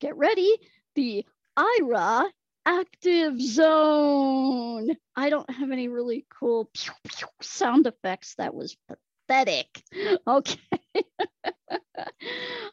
get 0.00 0.16
ready, 0.16 0.56
the 0.94 1.26
Aira 1.58 2.24
active 2.64 3.40
zone. 3.40 4.96
I 5.14 5.28
don't 5.28 5.50
have 5.50 5.70
any 5.70 5.88
really 5.88 6.26
cool 6.40 6.70
pew, 6.72 6.92
pew 7.06 7.28
sound 7.42 7.86
effects. 7.86 8.34
That 8.36 8.54
was 8.54 8.76
pathetic. 8.88 9.68
Okay. 10.26 10.58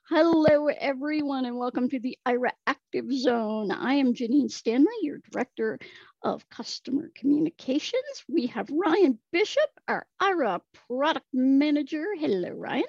Hello, 0.10 0.68
everyone, 0.68 1.46
and 1.46 1.58
welcome 1.58 1.90
to 1.90 2.00
the 2.00 2.18
Aira 2.26 2.52
Active 2.66 3.12
Zone. 3.12 3.72
I 3.72 3.96
am 3.96 4.14
Janine 4.14 4.50
Stanley, 4.50 4.88
your 5.02 5.20
Director 5.30 5.80
of 6.24 6.48
Customer 6.50 7.12
Communications. 7.14 8.24
We 8.30 8.48
have 8.48 8.70
Ryan 8.70 9.20
Bishop, 9.34 9.70
our 9.90 10.08
Aira 10.22 10.62
Product 10.88 11.26
Manager. 11.34 12.06
Hello, 12.18 12.52
Ryan. 12.52 12.86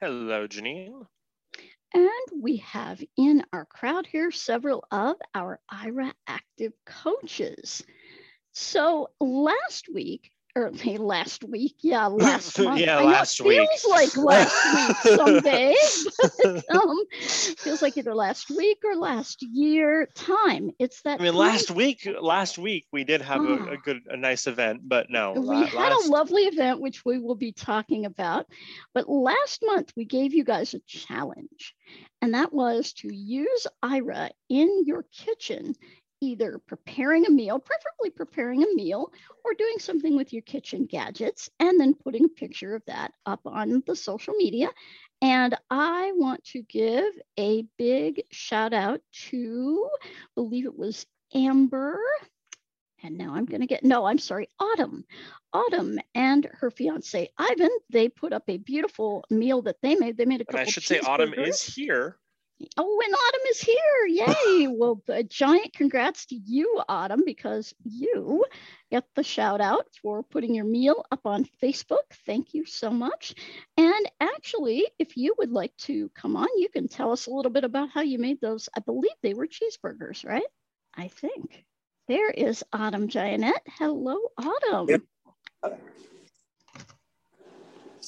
Hello, 0.00 0.46
Janine. 0.46 1.06
And 1.94 2.42
we 2.42 2.58
have 2.58 3.02
in 3.16 3.44
our 3.52 3.64
crowd 3.64 4.06
here 4.06 4.30
several 4.30 4.84
of 4.90 5.16
our 5.34 5.58
Aira 5.72 6.12
Active 6.26 6.72
coaches. 6.84 7.82
So 8.52 9.08
last 9.20 9.88
week, 9.92 10.30
or 10.58 10.70
last 10.98 11.44
week, 11.44 11.76
yeah, 11.80 12.06
last 12.06 12.58
month. 12.58 12.80
yeah, 12.80 12.98
I 12.98 13.04
last 13.04 13.40
know 13.40 13.50
it 13.50 13.60
week. 13.60 13.68
feels 13.80 13.86
like 13.86 14.16
last 14.16 14.74
week 14.74 15.16
some 15.16 15.40
days. 15.40 16.08
but, 16.42 16.64
um, 16.74 17.04
feels 17.10 17.80
like 17.82 17.96
either 17.96 18.14
last 18.14 18.50
week 18.50 18.78
or 18.84 18.96
last 18.96 19.42
year. 19.42 20.08
Time. 20.14 20.70
It's 20.78 21.02
that. 21.02 21.20
I 21.20 21.24
mean, 21.24 21.32
time 21.32 21.38
last 21.40 21.70
week, 21.70 22.08
last 22.20 22.58
week 22.58 22.86
we 22.92 23.04
did 23.04 23.22
have 23.22 23.42
a, 23.44 23.54
Ah. 23.60 23.70
a 23.72 23.76
good, 23.76 24.00
a 24.08 24.16
nice 24.16 24.46
event, 24.46 24.80
but 24.84 25.10
no, 25.10 25.32
We 25.32 25.40
la- 25.40 25.64
had 25.64 25.92
last, 25.92 26.06
a 26.08 26.10
lovely 26.10 26.42
event, 26.42 26.80
which 26.80 27.04
we 27.04 27.18
will 27.18 27.34
be 27.36 27.52
talking 27.52 28.04
about. 28.04 28.46
But 28.94 29.08
last 29.08 29.62
month, 29.64 29.92
we 29.96 30.04
gave 30.04 30.34
you 30.34 30.44
guys 30.44 30.74
a 30.74 30.80
challenge, 30.86 31.74
and 32.20 32.34
that 32.34 32.52
was 32.52 32.92
to 32.94 33.14
use 33.14 33.66
Aira 33.84 34.30
in 34.48 34.84
your 34.86 35.04
kitchen, 35.12 35.74
either 36.20 36.58
preparing 36.66 37.26
a 37.26 37.30
meal, 37.30 37.58
preferably 37.58 38.10
preparing 38.10 38.62
a 38.62 38.74
meal, 38.74 39.12
or 39.44 39.54
doing 39.54 39.78
something 39.78 40.16
with 40.16 40.32
your 40.32 40.42
kitchen 40.42 40.86
gadgets, 40.86 41.48
and 41.60 41.78
then 41.78 41.94
putting 41.94 42.24
a 42.24 42.28
picture 42.28 42.74
of 42.74 42.82
that 42.86 43.12
up 43.26 43.40
on 43.46 43.82
the 43.86 43.96
social 43.96 44.34
media. 44.34 44.70
And 45.20 45.56
I 45.70 46.12
want 46.14 46.44
to 46.46 46.62
give 46.62 47.12
a 47.38 47.64
big 47.76 48.22
shout 48.30 48.72
out 48.72 49.00
to, 49.28 49.88
I 50.02 50.08
believe 50.34 50.66
it 50.66 50.78
was 50.78 51.06
Amber. 51.34 51.98
And 53.02 53.16
now 53.16 53.34
I'm 53.34 53.44
going 53.44 53.60
to 53.60 53.66
get, 53.66 53.84
no, 53.84 54.06
I'm 54.06 54.18
sorry, 54.18 54.48
Autumn. 54.58 55.04
Autumn 55.52 55.98
and 56.14 56.48
her 56.52 56.70
fiance 56.70 57.30
Ivan, 57.38 57.70
they 57.90 58.08
put 58.08 58.32
up 58.32 58.42
a 58.48 58.58
beautiful 58.58 59.24
meal 59.30 59.62
that 59.62 59.76
they 59.82 59.94
made. 59.94 60.16
They 60.16 60.24
made 60.24 60.40
a 60.40 60.44
and 60.44 60.48
couple 60.48 60.60
I 60.60 60.64
should 60.64 60.82
say 60.82 60.98
Autumn 61.00 61.32
is 61.34 61.62
here. 61.62 62.18
Oh, 62.76 63.00
and 63.04 63.14
Autumn 63.14 63.46
is 63.50 63.60
here. 63.60 64.06
Yay. 64.08 64.66
well, 64.70 65.00
a 65.08 65.22
giant 65.22 65.72
congrats 65.72 66.26
to 66.26 66.34
you, 66.34 66.82
Autumn, 66.88 67.22
because 67.24 67.74
you 67.84 68.44
get 68.90 69.04
the 69.14 69.22
shout 69.22 69.60
out 69.60 69.86
for 70.02 70.22
putting 70.22 70.54
your 70.54 70.64
meal 70.64 71.04
up 71.12 71.20
on 71.24 71.46
Facebook. 71.62 71.98
Thank 72.26 72.54
you 72.54 72.64
so 72.64 72.90
much. 72.90 73.34
And 73.76 74.10
actually, 74.20 74.86
if 74.98 75.16
you 75.16 75.34
would 75.38 75.52
like 75.52 75.76
to 75.78 76.10
come 76.14 76.36
on, 76.36 76.48
you 76.56 76.68
can 76.68 76.88
tell 76.88 77.12
us 77.12 77.26
a 77.26 77.30
little 77.30 77.52
bit 77.52 77.64
about 77.64 77.90
how 77.90 78.00
you 78.00 78.18
made 78.18 78.40
those. 78.40 78.68
I 78.76 78.80
believe 78.80 79.12
they 79.22 79.34
were 79.34 79.46
cheeseburgers, 79.46 80.24
right? 80.26 80.46
I 80.94 81.08
think. 81.08 81.64
There 82.08 82.30
is 82.30 82.64
Autumn 82.72 83.08
Gianette. 83.08 83.52
Hello, 83.78 84.16
Autumn. 84.38 84.88
Yep. 84.88 85.02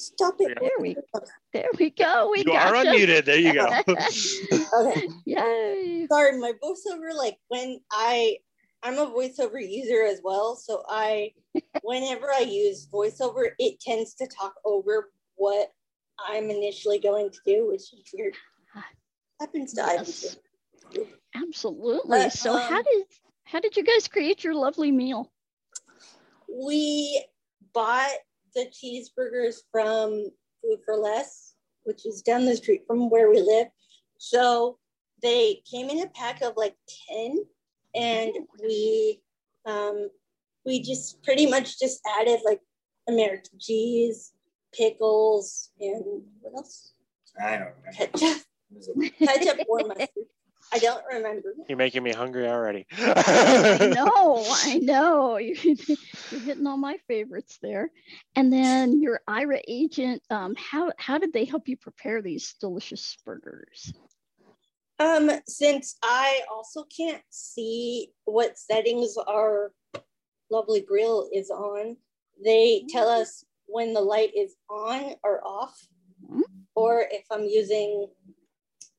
Stop 0.01 0.35
it. 0.39 0.57
There 0.59 0.71
we 0.79 0.95
there 1.53 1.69
we 1.77 1.91
go. 1.91 2.29
We 2.31 2.43
You 2.43 2.53
are 2.53 2.71
gotcha. 2.71 2.89
unmuted. 2.89 3.25
There 3.25 3.37
you 3.37 3.53
go. 3.53 3.67
Okay. 3.87 5.07
Yay. 5.25 6.07
Sorry, 6.11 6.37
my 6.39 6.53
voiceover, 6.63 7.15
like 7.15 7.37
when 7.49 7.79
I, 7.91 8.37
I'm 8.83 8.97
a 8.97 9.05
voiceover 9.05 9.61
user 9.61 10.03
as 10.03 10.21
well. 10.23 10.55
So 10.55 10.83
I, 10.89 11.33
whenever 11.83 12.31
I 12.31 12.39
use 12.39 12.87
voiceover, 12.91 13.49
it 13.59 13.79
tends 13.79 14.15
to 14.15 14.27
talk 14.27 14.55
over 14.65 15.11
what 15.35 15.69
I'm 16.27 16.49
initially 16.49 16.99
going 16.99 17.29
to 17.29 17.39
do, 17.45 17.67
which 17.67 17.93
is 17.93 18.09
weird. 18.13 18.33
Happens 19.39 19.73
to 19.73 19.83
Ivan 19.83 20.05
Yes. 20.05 20.37
Absolutely. 21.35 22.19
But, 22.19 22.33
so 22.33 22.57
how 22.57 22.77
um, 22.77 22.83
did 22.83 23.05
how 23.43 23.59
did 23.59 23.77
you 23.77 23.83
guys 23.83 24.07
create 24.07 24.43
your 24.43 24.53
lovely 24.53 24.91
meal? 24.91 25.31
We 26.47 27.25
bought 27.73 28.11
the 28.55 28.67
cheeseburgers 28.71 29.57
from 29.71 30.29
Food 30.61 30.79
for 30.85 30.95
Less, 30.95 31.55
which 31.83 32.05
is 32.05 32.21
down 32.21 32.45
the 32.45 32.55
street 32.55 32.83
from 32.87 33.09
where 33.09 33.29
we 33.29 33.41
live. 33.41 33.67
So 34.17 34.77
they 35.21 35.61
came 35.69 35.89
in 35.89 36.01
a 36.01 36.07
pack 36.07 36.41
of 36.41 36.53
like 36.55 36.75
10 37.09 37.37
and 37.93 38.31
we 38.61 39.21
um 39.65 40.09
we 40.65 40.81
just 40.81 41.21
pretty 41.23 41.47
much 41.47 41.79
just 41.79 42.01
added 42.19 42.39
like 42.45 42.59
American 43.07 43.59
cheese, 43.59 44.31
pickles, 44.73 45.71
and 45.79 46.03
what 46.39 46.55
else? 46.55 46.93
I 47.39 47.57
don't 47.57 47.73
remember. 47.83 47.91
Ketchup. 47.93 48.43
Ketchup 49.17 49.67
or 49.67 49.79
mustard. 49.87 50.09
I 50.73 50.79
don't 50.79 51.03
remember. 51.11 51.53
You're 51.67 51.77
making 51.77 52.03
me 52.03 52.11
hungry 52.13 52.47
already. 52.47 52.85
I 52.97 53.91
know, 53.93 54.45
I 54.49 54.79
know. 54.81 55.37
You- 55.37 55.55
You're 56.31 56.39
hitting 56.39 56.65
all 56.65 56.77
my 56.77 56.97
favorites 57.07 57.59
there. 57.61 57.91
And 58.35 58.51
then 58.53 59.01
your 59.01 59.21
Aira 59.29 59.61
agent, 59.67 60.21
um, 60.29 60.55
how 60.57 60.91
how 60.97 61.17
did 61.17 61.33
they 61.33 61.43
help 61.45 61.67
you 61.67 61.75
prepare 61.77 62.21
these 62.21 62.53
delicious 62.59 63.17
burgers? 63.25 63.93
Um, 64.99 65.31
since 65.47 65.97
I 66.03 66.41
also 66.53 66.85
can't 66.95 67.23
see 67.31 68.11
what 68.25 68.57
settings 68.57 69.17
our 69.27 69.73
lovely 70.51 70.81
grill 70.81 71.27
is 71.33 71.49
on, 71.49 71.97
they 72.43 72.85
tell 72.87 73.09
us 73.09 73.43
when 73.65 73.93
the 73.93 74.01
light 74.01 74.31
is 74.37 74.55
on 74.69 75.15
or 75.23 75.45
off, 75.45 75.75
Mhm. 76.29 76.41
or 76.75 77.07
if 77.11 77.25
I'm 77.31 77.45
using, 77.45 78.07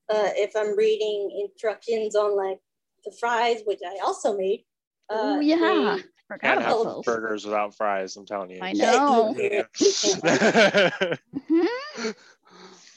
uh, 0.09 0.31
if 0.35 0.53
I'm 0.57 0.77
reading 0.77 1.45
instructions 1.49 2.15
on 2.15 2.37
like 2.37 2.59
the 3.05 3.13
fries, 3.19 3.63
which 3.65 3.81
I 3.87 3.99
also 4.05 4.37
made. 4.37 4.65
oh 5.11 5.37
uh, 5.37 5.41
yeah. 5.41 5.97
they- 5.97 6.03
Forgot 6.29 6.41
Can't 6.41 6.61
about 6.61 6.77
have 6.77 6.85
those. 6.95 7.05
burgers 7.05 7.45
without 7.45 7.75
fries. 7.77 8.17
I'm 8.17 8.25
telling 8.25 8.51
you. 8.51 8.61
I 8.63 8.73
know. 8.73 9.35
Yeah. 9.39 10.91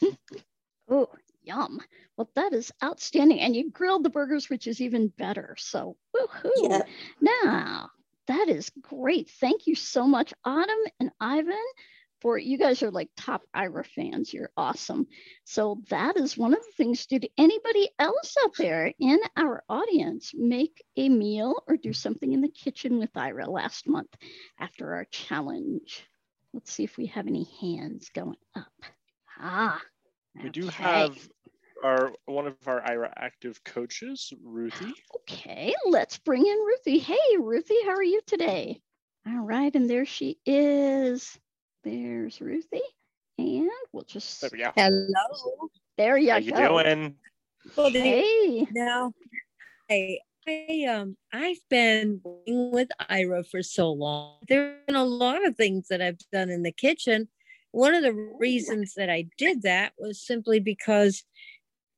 Oh, 0.87 1.09
yum. 1.43 1.81
Well, 2.15 2.29
that 2.35 2.53
is 2.53 2.71
outstanding. 2.83 3.39
And 3.39 3.55
you 3.55 3.71
grilled 3.71 4.03
the 4.03 4.09
burgers, 4.09 4.49
which 4.49 4.67
is 4.67 4.79
even 4.81 5.07
better. 5.17 5.55
So, 5.57 5.97
woohoo. 6.15 6.51
Yeah. 6.61 6.81
Now, 7.21 7.89
that 8.27 8.47
is 8.49 8.71
great. 8.81 9.29
Thank 9.39 9.65
you 9.67 9.75
so 9.75 10.05
much, 10.05 10.33
Autumn 10.45 10.77
and 10.99 11.11
Ivan, 11.19 11.57
for 12.25 12.39
you 12.39 12.57
guys 12.57 12.81
are 12.81 12.89
like 12.89 13.11
top 13.15 13.43
Aira 13.55 13.85
fans. 13.85 14.33
You're 14.33 14.49
awesome. 14.57 15.05
So, 15.43 15.83
that 15.91 16.17
is 16.17 16.35
one 16.35 16.55
of 16.55 16.59
the 16.65 16.71
things. 16.75 17.05
Did 17.05 17.29
anybody 17.37 17.87
else 17.99 18.35
out 18.43 18.55
there 18.57 18.91
in 18.99 19.19
our 19.37 19.63
audience 19.69 20.31
make 20.33 20.83
a 20.97 21.07
meal 21.07 21.61
or 21.67 21.77
do 21.77 21.93
something 21.93 22.33
in 22.33 22.41
the 22.41 22.49
kitchen 22.49 22.97
with 22.97 23.13
Aira 23.13 23.47
last 23.47 23.87
month 23.87 24.09
after 24.59 24.95
our 24.95 25.05
challenge? 25.05 26.03
Let's 26.51 26.71
see 26.73 26.83
if 26.83 26.97
we 26.97 27.05
have 27.05 27.27
any 27.27 27.47
hands 27.61 28.09
going 28.09 28.37
up. 28.55 28.73
Ah, 29.39 29.79
We 30.43 30.49
do 30.49 30.67
have 30.69 31.15
our 31.83 32.11
one 32.25 32.47
of 32.47 32.55
our 32.65 32.81
Aira 32.81 33.13
active 33.17 33.63
coaches, 33.63 34.33
Ruthie. 34.43 34.95
Okay, 35.17 35.75
let's 35.85 36.17
bring 36.17 36.43
in 36.43 36.57
Ruthie. 36.57 36.97
Hey, 36.97 37.37
Ruthie, 37.39 37.83
how 37.83 37.91
are 37.91 38.01
you 38.01 38.21
today? 38.25 38.81
All 39.27 39.45
right, 39.45 39.75
and 39.75 39.87
there 39.87 40.05
she 40.07 40.39
is. 40.43 41.37
There's 41.85 42.41
Ruthie. 42.41 42.81
And 43.37 43.69
we'll 43.93 44.03
just, 44.05 44.41
There 44.41 44.49
we 44.51 44.57
go. 44.57 44.71
Hello. 44.75 45.69
there 45.97 46.17
you 46.17 46.31
How 46.31 46.37
you 46.37 46.51
doing? 46.51 47.15
Well, 47.77 47.91
the- 47.91 48.01
Hey, 48.01 48.67
now, 48.71 49.13
I, 49.89 50.17
I 50.47 50.85
um 50.89 51.15
I've 51.31 51.59
been 51.69 52.21
working 52.23 52.71
with 52.71 52.89
Aira 53.09 53.47
for 53.47 53.61
so 53.61 53.91
long. 53.91 54.37
There 54.47 54.77
have 54.77 54.85
been 54.87 54.95
a 54.95 55.05
lot 55.05 55.45
of 55.45 55.55
things 55.55 55.87
that 55.89 56.01
I've 56.01 56.17
done 56.31 56.49
in 56.49 56.63
the 56.63 56.71
kitchen. 56.71 57.27
One 57.71 57.93
of 57.93 58.01
the 58.01 58.13
reasons 58.13 58.93
that 58.95 59.09
I 59.09 59.27
did 59.37 59.61
that 59.61 59.93
was 59.99 60.25
simply 60.25 60.59
because 60.59 61.23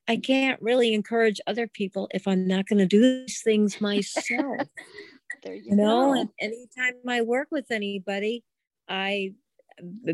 I 0.07 0.17
can't 0.17 0.61
really 0.61 0.93
encourage 0.93 1.39
other 1.47 1.67
people 1.67 2.09
if 2.13 2.27
I'm 2.27 2.45
not 2.47 2.67
going 2.67 2.79
to 2.79 2.85
do 2.85 3.01
these 3.01 3.41
things 3.41 3.79
myself. 3.79 4.67
there 5.43 5.53
you, 5.53 5.71
you 5.71 5.75
know, 5.75 6.13
go. 6.13 6.19
and 6.19 6.29
anytime 6.41 6.95
I 7.07 7.21
work 7.21 7.49
with 7.51 7.71
anybody, 7.71 8.43
I 8.89 9.33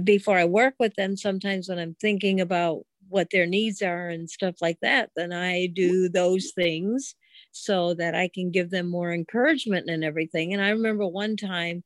before 0.03 0.37
I 0.37 0.45
work 0.45 0.75
with 0.79 0.95
them, 0.95 1.17
sometimes 1.17 1.69
when 1.69 1.79
I'm 1.79 1.95
thinking 1.95 2.41
about 2.41 2.85
what 3.09 3.29
their 3.31 3.45
needs 3.45 3.81
are 3.81 4.09
and 4.09 4.29
stuff 4.29 4.55
like 4.61 4.79
that, 4.81 5.11
then 5.15 5.33
I 5.33 5.67
do 5.67 6.09
those 6.09 6.51
things 6.55 7.15
so 7.51 7.93
that 7.95 8.15
I 8.15 8.29
can 8.33 8.51
give 8.51 8.69
them 8.71 8.87
more 8.87 9.11
encouragement 9.13 9.89
and 9.89 10.03
everything. 10.03 10.53
And 10.53 10.61
I 10.61 10.69
remember 10.69 11.07
one 11.07 11.37
time 11.37 11.83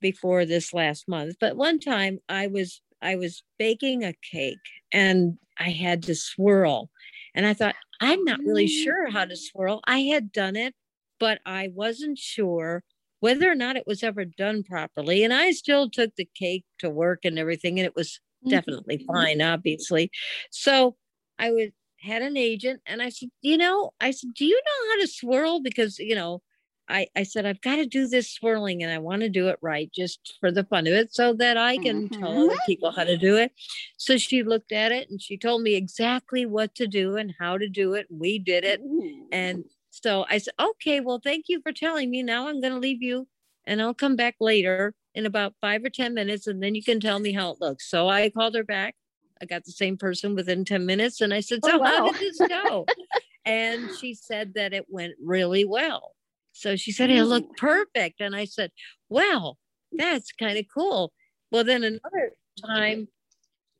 before 0.00 0.44
this 0.44 0.72
last 0.72 1.08
month, 1.08 1.36
but 1.40 1.56
one 1.56 1.78
time 1.80 2.20
I 2.28 2.46
was 2.46 2.80
I 3.02 3.16
was 3.16 3.42
baking 3.58 4.04
a 4.04 4.14
cake 4.32 4.58
and 4.92 5.38
I 5.58 5.70
had 5.70 6.02
to 6.04 6.14
swirl. 6.14 6.90
And 7.34 7.46
I 7.46 7.54
thought, 7.54 7.76
I'm 8.00 8.24
not 8.24 8.40
really 8.44 8.66
Mm. 8.66 8.72
sure 8.84 9.10
how 9.10 9.24
to 9.24 9.36
swirl. 9.36 9.80
I 9.86 10.00
had 10.00 10.32
done 10.32 10.56
it, 10.56 10.74
but 11.20 11.40
I 11.46 11.68
wasn't 11.74 12.18
sure 12.18 12.84
whether 13.20 13.50
or 13.50 13.54
not 13.54 13.76
it 13.76 13.86
was 13.86 14.02
ever 14.02 14.24
done 14.24 14.62
properly. 14.62 15.24
And 15.24 15.32
I 15.32 15.50
still 15.52 15.90
took 15.90 16.14
the 16.16 16.28
cake 16.34 16.64
to 16.78 16.90
work 16.90 17.24
and 17.24 17.38
everything, 17.38 17.78
and 17.78 17.86
it 17.86 17.96
was 17.96 18.20
mm-hmm. 18.44 18.50
definitely 18.50 19.04
fine, 19.06 19.42
obviously. 19.42 20.10
So 20.50 20.96
I 21.38 21.50
was 21.50 21.70
had 22.00 22.22
an 22.22 22.36
agent 22.36 22.80
and 22.86 23.02
I 23.02 23.08
said, 23.08 23.30
you 23.42 23.58
know, 23.58 23.90
I 24.00 24.12
said, 24.12 24.30
do 24.34 24.44
you 24.44 24.54
know 24.54 24.90
how 24.90 25.00
to 25.00 25.08
swirl? 25.08 25.60
Because, 25.60 25.98
you 25.98 26.14
know, 26.14 26.42
I, 26.88 27.08
I 27.14 27.24
said, 27.24 27.44
I've 27.44 27.60
got 27.60 27.76
to 27.76 27.86
do 27.86 28.06
this 28.06 28.30
swirling 28.32 28.82
and 28.82 28.90
I 28.90 28.98
want 28.98 29.22
to 29.22 29.28
do 29.28 29.48
it 29.48 29.58
right 29.60 29.90
just 29.92 30.36
for 30.40 30.50
the 30.50 30.64
fun 30.64 30.86
of 30.86 30.94
it 30.94 31.12
so 31.12 31.34
that 31.34 31.58
I 31.58 31.76
can 31.76 32.08
tell 32.08 32.30
other 32.30 32.50
mm-hmm. 32.50 32.66
people 32.66 32.92
how 32.92 33.04
to 33.04 33.16
do 33.16 33.36
it. 33.36 33.52
So 33.98 34.16
she 34.16 34.42
looked 34.42 34.72
at 34.72 34.92
it 34.92 35.10
and 35.10 35.20
she 35.20 35.36
told 35.36 35.62
me 35.62 35.74
exactly 35.74 36.46
what 36.46 36.74
to 36.76 36.86
do 36.86 37.16
and 37.16 37.34
how 37.38 37.58
to 37.58 37.68
do 37.68 37.94
it. 37.94 38.06
We 38.10 38.38
did 38.38 38.64
it. 38.64 38.80
Ooh. 38.80 39.26
And 39.30 39.64
so 40.02 40.24
I 40.28 40.38
said, 40.38 40.54
okay, 40.60 41.00
well, 41.00 41.20
thank 41.22 41.46
you 41.48 41.60
for 41.62 41.72
telling 41.72 42.10
me. 42.10 42.22
Now 42.22 42.48
I'm 42.48 42.60
going 42.60 42.72
to 42.72 42.78
leave 42.78 43.02
you 43.02 43.26
and 43.66 43.82
I'll 43.82 43.94
come 43.94 44.16
back 44.16 44.36
later 44.40 44.94
in 45.14 45.26
about 45.26 45.54
five 45.60 45.84
or 45.84 45.90
10 45.90 46.14
minutes 46.14 46.46
and 46.46 46.62
then 46.62 46.74
you 46.74 46.82
can 46.82 47.00
tell 47.00 47.18
me 47.18 47.32
how 47.32 47.50
it 47.50 47.60
looks. 47.60 47.90
So 47.90 48.08
I 48.08 48.30
called 48.30 48.54
her 48.54 48.64
back. 48.64 48.94
I 49.40 49.46
got 49.46 49.64
the 49.64 49.72
same 49.72 49.96
person 49.96 50.34
within 50.34 50.64
10 50.64 50.84
minutes 50.86 51.20
and 51.20 51.32
I 51.32 51.40
said, 51.40 51.60
Oh, 51.64 51.70
So 51.70 51.82
how 51.82 52.12
did 52.12 52.20
this 52.20 52.38
go? 52.48 52.86
and 53.44 53.90
she 53.98 54.14
said 54.14 54.54
that 54.54 54.72
it 54.72 54.86
went 54.88 55.14
really 55.22 55.64
well. 55.64 56.14
So 56.52 56.76
she 56.76 56.92
said, 56.92 57.10
It 57.10 57.24
looked 57.24 57.56
perfect. 57.56 58.20
And 58.20 58.34
I 58.34 58.44
said, 58.44 58.70
Wow, 59.08 59.56
that's 59.92 60.32
kind 60.32 60.58
of 60.58 60.64
cool. 60.72 61.12
Well, 61.50 61.64
then 61.64 61.84
another 61.84 62.32
time 62.64 63.08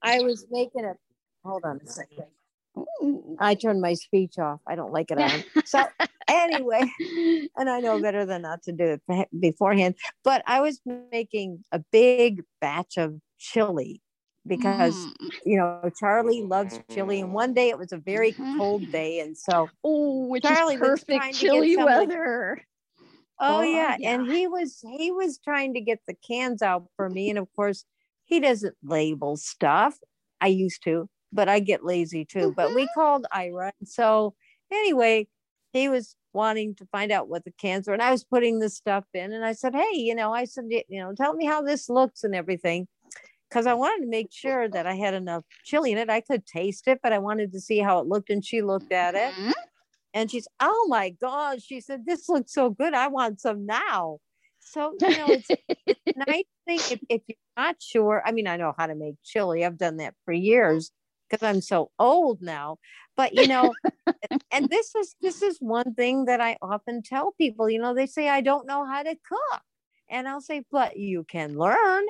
I 0.03 0.21
was 0.21 0.47
making 0.51 0.85
a 0.85 0.95
hold 1.45 1.65
on 1.65 1.81
a 1.85 1.89
second. 1.89 2.27
I 3.39 3.55
turned 3.55 3.81
my 3.81 3.95
speech 3.95 4.39
off. 4.39 4.61
I 4.67 4.75
don't 4.75 4.93
like 4.93 5.11
it 5.11 5.19
on. 5.19 5.43
So 5.67 5.85
anyway, 6.29 6.85
and 7.57 7.69
I 7.69 7.81
know 7.81 8.01
better 8.01 8.25
than 8.25 8.43
not 8.43 8.63
to 8.65 8.73
do 8.73 8.99
it 9.09 9.29
beforehand. 9.39 9.97
But 10.25 10.43
I 10.47 10.61
was 10.61 10.81
making 11.13 11.63
a 11.73 11.81
big 11.93 12.43
batch 12.61 12.97
of 12.97 13.21
chili 13.39 14.01
because 14.47 14.95
Mm. 14.97 15.31
you 15.45 15.57
know 15.59 15.91
Charlie 16.01 16.43
loves 16.43 16.81
chili, 16.91 17.21
and 17.21 17.33
one 17.35 17.53
day 17.55 17.69
it 17.69 17.79
was 17.79 17.93
a 17.93 17.99
very 17.99 18.33
Mhm. 18.33 18.57
cold 18.59 18.91
day, 18.91 19.21
and 19.21 19.37
so 19.37 19.69
Oh, 19.85 20.27
which 20.29 20.45
Charlie 20.45 20.75
is 20.77 20.81
was 20.81 20.89
perfect 21.01 21.19
trying 21.21 21.33
to 21.35 21.39
get 21.39 21.53
chilly 21.53 21.75
some 21.75 21.89
of 21.89 21.95
the- 21.95 22.07
weather. 22.07 22.65
oh 23.41 23.59
Oh, 23.59 23.63
yeah, 23.63 23.97
yeah. 23.99 24.11
and 24.15 24.27
he 24.31 24.47
was 24.47 24.81
he 24.99 25.11
was 25.11 25.39
trying 25.39 25.75
to 25.75 25.81
get 25.81 26.01
the 26.07 26.15
cans 26.15 26.63
out 26.63 26.87
for 26.97 27.09
me, 27.11 27.29
and 27.31 27.39
of 27.39 27.49
course 27.55 27.85
he 28.25 28.41
doesn't 28.41 28.77
label 28.83 29.37
stuff. 29.37 29.99
I 30.41 30.49
used 30.49 30.83
to, 30.85 31.09
but 31.33 31.49
I 31.49 31.61
get 31.61 31.85
lazy 31.85 32.25
too. 32.25 32.53
But 32.57 32.75
we 32.75 32.89
called 32.95 33.27
Aira, 33.35 33.73
and 33.81 33.89
so 33.89 34.35
anyway, 34.73 35.29
he 35.73 35.89
was 35.89 36.17
wanting 36.33 36.75
to 36.77 36.87
find 36.87 37.11
out 37.13 37.29
what 37.29 37.45
the 37.45 37.53
cans 37.53 37.87
were, 37.89 37.95
and 37.95 38.03
I 38.03 38.11
was 38.11 38.25
putting 38.25 38.59
this 38.59 38.77
stuff 38.77 39.05
in, 39.15 39.33
and 39.33 39.45
I 39.45 39.53
said, 39.53 39.75
hey, 39.75 39.95
you 39.97 40.15
know, 40.15 40.33
I 40.33 40.45
said, 40.45 40.65
you 40.71 41.01
know, 41.01 41.15
tell 41.15 41.35
me 41.35 41.47
how 41.47 41.63
this 41.63 41.89
looks 41.89 42.25
and 42.25 42.35
everything. 42.35 42.89
Because 43.49 43.67
I 43.67 43.75
wanted 43.75 44.05
to 44.05 44.11
make 44.11 44.29
sure 44.31 44.69
that 44.69 44.87
I 44.87 44.95
had 44.95 45.15
enough 45.15 45.45
chili 45.65 45.93
in 45.93 45.99
it. 45.99 46.11
I 46.11 46.21
could 46.21 46.45
taste 46.47 46.87
it, 46.87 47.01
but 47.03 47.13
I 47.15 47.19
wanted 47.19 47.53
to 47.53 47.61
see 47.61 47.79
how 47.79 47.99
it 47.99 48.07
looked. 48.07 48.29
And 48.31 48.45
she 48.45 48.61
looked 48.63 48.93
at 48.93 49.15
it 49.15 49.35
Mhm. 49.39 49.53
and 50.15 50.31
she's, 50.31 50.49
oh 50.61 50.87
my 50.89 51.11
God. 51.11 51.63
She 51.63 51.81
said, 51.81 52.07
This 52.07 52.29
looks 52.29 52.53
so 52.53 52.71
good. 52.71 52.95
I 52.95 53.09
want 53.09 53.41
some 53.41 53.67
now. 53.67 54.19
So, 54.61 54.95
you 55.01 55.17
know, 55.17 55.33
it's, 55.33 55.51
it's 55.87 56.01
nice 56.17 56.45
thing 56.67 56.81
if, 56.91 57.01
if 57.09 57.23
you're 57.27 57.37
not 57.57 57.77
sure. 57.81 58.23
I 58.27 58.33
mean, 58.33 58.47
I 58.47 58.57
know 58.57 58.75
how 58.77 58.87
to 58.87 58.95
make 58.95 59.17
chili, 59.25 59.65
I've 59.65 59.79
done 59.79 59.99
that 59.99 60.15
for 60.25 60.33
years 60.33 60.91
because 61.29 61.43
I'm 61.47 61.61
so 61.61 61.91
old 61.99 62.41
now. 62.43 62.79
But, 63.17 63.35
you 63.35 63.47
know, 63.47 63.75
and 64.53 64.69
this 64.71 64.95
is 64.95 65.17
this 65.21 65.43
is 65.43 65.59
one 65.61 65.95
thing 65.95 66.25
that 66.27 66.41
I 66.41 66.57
often 66.63 67.03
tell 67.03 67.33
people, 67.33 67.69
you 67.71 67.79
know, 67.81 67.95
they 67.95 68.07
say, 68.07 68.29
I 68.29 68.41
don't 68.41 68.67
know 68.67 68.85
how 68.87 69.03
to 69.03 69.15
cook. 69.15 69.63
And 70.11 70.29
I'll 70.29 70.41
say, 70.41 70.63
but 70.71 70.97
you 70.97 71.25
can 71.25 71.59
learn. 71.59 72.05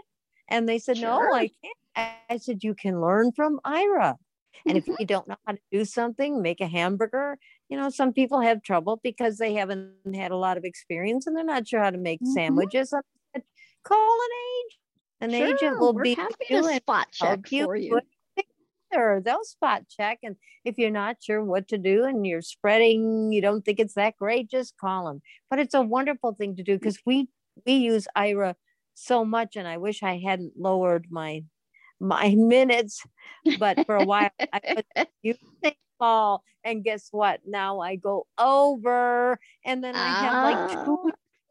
And 0.49 0.69
they 0.69 0.79
said, 0.79 0.99
no, 0.99 1.33
I 1.33 1.51
can't. 1.63 1.77
I- 2.31 2.39
said, 2.39 2.63
you 2.63 2.75
can 2.75 3.01
learn 3.01 3.33
from 3.33 3.59
Aira. 3.67 4.17
And 4.67 4.77
if 4.77 4.87
you 4.87 5.05
don't 5.05 5.27
know 5.27 5.37
how 5.47 5.53
to 5.53 5.59
do 5.73 5.85
something, 5.85 6.43
make 6.43 6.61
a 6.61 6.67
hamburger. 6.69 7.39
You 7.69 7.77
know, 7.77 7.91
some 7.91 8.13
people 8.13 8.41
have 8.41 8.63
trouble 8.63 9.01
because 9.03 9.39
they 9.39 9.55
haven't 9.55 10.15
had 10.15 10.31
a 10.31 10.37
lot 10.37 10.57
of 10.57 10.65
experience 10.65 11.27
and 11.27 11.37
they're 11.37 11.45
not 11.45 11.67
sure 11.67 11.81
how 11.83 11.91
to 11.91 11.99
make 11.99 12.21
Mhm. 12.23 12.35
sandwiches. 12.35 12.93
I 12.93 13.01
said, 13.35 13.45
Call 13.83 13.99
an 14.21 14.31
agent. 14.59 14.79
An 15.21 15.35
agent 15.35 15.79
will 15.81 15.93
be 15.93 16.15
happy 16.15 16.45
to 16.51 16.63
spot 16.63 17.09
check 17.13 17.51
you 17.51 17.65
for 17.65 17.77
you. 17.77 18.01
Put. 18.93 19.21
They'll 19.25 19.45
spot 19.45 19.85
check. 19.89 20.19
And 20.23 20.37
if 20.65 20.79
you're 20.79 20.91
not 20.91 21.17
sure 21.23 21.43
what 21.45 21.69
to 21.69 21.79
do 21.79 22.05
and 22.05 22.27
you're 22.27 22.43
spreading, 22.43 23.33
you 23.33 23.41
don't 23.43 23.65
think 23.65 23.81
it's 23.81 23.95
that 23.95 24.17
great, 24.17 24.51
just 24.51 24.77
call 24.79 25.07
them. 25.07 25.23
But 25.51 25.59
it's 25.59 25.75
a 25.75 25.83
wonderful 25.83 26.35
thing 26.35 26.57
to 26.57 26.63
do 26.63 26.75
because 26.77 26.99
we 27.07 27.29
we 27.67 27.75
use 27.75 28.07
Aira 28.17 28.55
so 28.95 29.25
much, 29.25 29.57
and 29.57 29.67
I 29.69 29.77
wish 29.79 30.03
I 30.03 30.19
hadn't 30.19 30.55
lowered 30.59 31.07
my 31.11 31.45
my 32.01 32.35
minutes. 32.37 33.03
But 33.55 33.81
for 33.87 33.97
a 33.97 34.05
while, 34.05 34.31
I 34.53 34.61
was 34.77 34.85
using 35.23 35.77
all, 36.01 36.45
and 36.65 36.85
guess 36.85 37.09
what? 37.11 37.41
Now 37.47 37.81
I 37.81 37.97
go 37.97 38.27
over, 38.39 39.39
and 39.65 39.83
then 39.83 39.99
I 39.99 40.13
have 40.13 40.37
like 40.41 40.61
two 40.67 40.99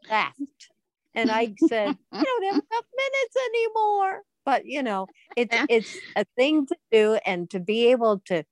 Ah. 0.09 0.33
left. 0.37 0.71
And 1.15 1.31
I 1.31 1.53
said, 1.57 1.95
I 2.21 2.25
don't 2.25 2.45
have 2.45 2.57
enough 2.71 2.85
minutes 2.95 3.37
anymore. 3.49 4.23
But 4.47 4.65
you 4.65 4.81
know, 4.81 5.07
it's 5.35 5.53
it's 5.69 5.97
a 6.15 6.25
thing 6.37 6.67
to 6.67 6.75
do 6.89 7.19
and 7.25 7.49
to 7.49 7.59
be 7.59 7.91
able 7.91 8.21
to 8.27 8.45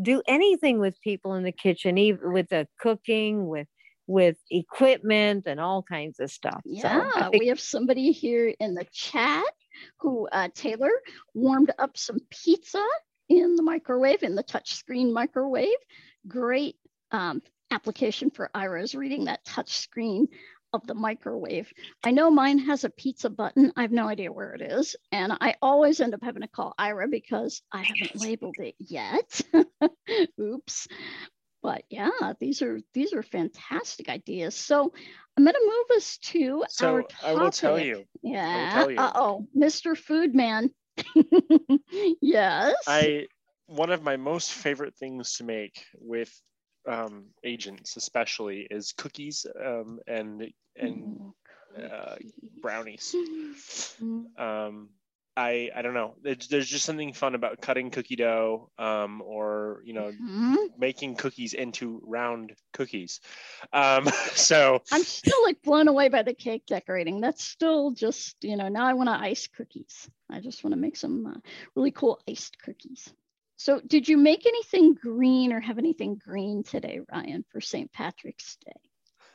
do 0.00 0.22
anything 0.26 0.78
with 0.78 0.98
people 1.02 1.34
in 1.34 1.42
the 1.42 1.52
kitchen, 1.52 1.98
even 1.98 2.32
with 2.32 2.48
the 2.48 2.66
cooking, 2.80 3.46
with 3.46 3.68
with 4.06 4.38
equipment 4.50 5.44
and 5.46 5.60
all 5.60 5.82
kinds 5.82 6.20
of 6.20 6.30
stuff. 6.30 6.62
So 6.64 6.70
Yeah, 6.70 7.10
think 7.28 7.38
we 7.38 7.48
have 7.48 7.60
somebody 7.60 8.12
here 8.12 8.54
in 8.58 8.72
the 8.72 8.86
chat 8.94 9.44
who 10.00 10.26
uh, 10.32 10.48
Taylor 10.54 10.90
warmed 11.34 11.70
up 11.78 11.98
some 11.98 12.20
pizza 12.30 12.82
in 13.28 13.54
the 13.54 13.62
microwave, 13.62 14.22
in 14.22 14.34
the 14.34 14.44
touchscreen 14.44 15.12
microwave. 15.12 15.68
Great 16.26 16.76
um, 17.10 17.42
application 17.70 18.30
for 18.30 18.50
Aira's 18.54 18.94
reading 18.94 19.26
that 19.26 19.44
touch 19.44 19.72
screen 19.76 20.28
of 20.72 20.86
the 20.86 20.94
microwave. 20.94 21.72
I 22.04 22.10
know 22.10 22.30
mine 22.30 22.58
has 22.60 22.84
a 22.84 22.90
pizza 22.90 23.30
button. 23.30 23.72
I 23.76 23.82
have 23.82 23.92
no 23.92 24.08
idea 24.08 24.32
where 24.32 24.54
it 24.54 24.62
is. 24.62 24.96
And 25.10 25.32
I 25.40 25.54
always 25.60 26.00
end 26.00 26.14
up 26.14 26.22
having 26.22 26.42
to 26.42 26.48
call 26.48 26.74
Aira 26.78 27.10
because 27.10 27.62
I 27.72 27.82
haven't 27.82 28.20
labeled 28.20 28.56
it 28.58 28.74
yet. 28.78 29.40
Oops. 30.40 30.88
But 31.62 31.84
yeah, 31.90 32.10
these 32.40 32.60
are 32.62 32.80
these 32.92 33.12
are 33.12 33.22
fantastic 33.22 34.08
ideas. 34.08 34.56
So 34.56 34.92
I'm 35.36 35.44
going 35.44 35.54
to 35.54 35.60
move 35.88 35.96
us 35.96 36.18
to 36.18 36.62
our 36.62 36.66
So 36.68 37.00
topic. 37.02 37.16
I 37.24 37.34
will 37.34 37.50
tell 37.50 37.78
you, 37.78 38.04
Yeah. 38.22 38.86
Uh 38.98 39.12
oh, 39.14 39.46
Mr. 39.56 39.96
Foodman. 39.96 40.70
yes. 42.20 42.74
I 42.86 43.26
one 43.66 43.90
of 43.90 44.02
my 44.02 44.16
most 44.16 44.52
favorite 44.52 44.96
things 44.96 45.36
to 45.36 45.44
make 45.44 45.84
with 45.98 46.32
um, 46.86 47.26
agents, 47.44 47.96
especially, 47.96 48.66
is 48.70 48.92
cookies 48.92 49.46
um, 49.64 50.00
and 50.06 50.52
and 50.76 51.20
Oh, 51.20 51.82
uh, 51.82 52.16
brownies. 52.60 53.14
Mm. 54.02 54.38
Um, 54.38 54.88
I 55.36 55.70
I 55.74 55.80
don't 55.82 55.94
know. 55.94 56.14
There's, 56.22 56.48
there's 56.48 56.68
just 56.68 56.84
something 56.84 57.12
fun 57.14 57.34
about 57.34 57.60
cutting 57.60 57.90
cookie 57.90 58.16
dough, 58.16 58.70
um, 58.78 59.22
or 59.22 59.82
you 59.84 59.94
know, 59.94 60.12
Mhm. 60.12 60.56
making 60.78 61.16
cookies 61.16 61.54
into 61.54 62.00
round 62.04 62.52
cookies. 62.72 63.20
Um, 63.72 64.06
so 64.34 64.82
I'm 64.90 65.02
still 65.02 65.42
like 65.44 65.62
blown 65.62 65.88
away 65.88 66.08
by 66.08 66.22
the 66.22 66.34
cake 66.34 66.66
decorating. 66.66 67.20
That's 67.20 67.42
still 67.42 67.92
just, 67.92 68.36
you 68.44 68.56
know, 68.56 68.68
now 68.68 68.84
I 68.84 68.92
want 68.92 69.08
to 69.08 69.14
ice 69.14 69.46
cookies. 69.46 70.10
I 70.30 70.40
just 70.40 70.62
want 70.64 70.72
to 70.74 70.80
make 70.80 70.96
some 70.96 71.26
uh, 71.26 71.38
really 71.74 71.92
cool 71.92 72.20
iced 72.28 72.60
cookies. 72.62 73.12
So, 73.62 73.80
did 73.86 74.08
you 74.08 74.16
make 74.16 74.44
anything 74.44 74.94
green 74.94 75.52
or 75.52 75.60
have 75.60 75.78
anything 75.78 76.16
green 76.16 76.64
today, 76.64 76.98
Ryan, 77.12 77.44
for 77.52 77.60
St. 77.60 77.92
Patrick's 77.92 78.56
Day? 78.66 78.72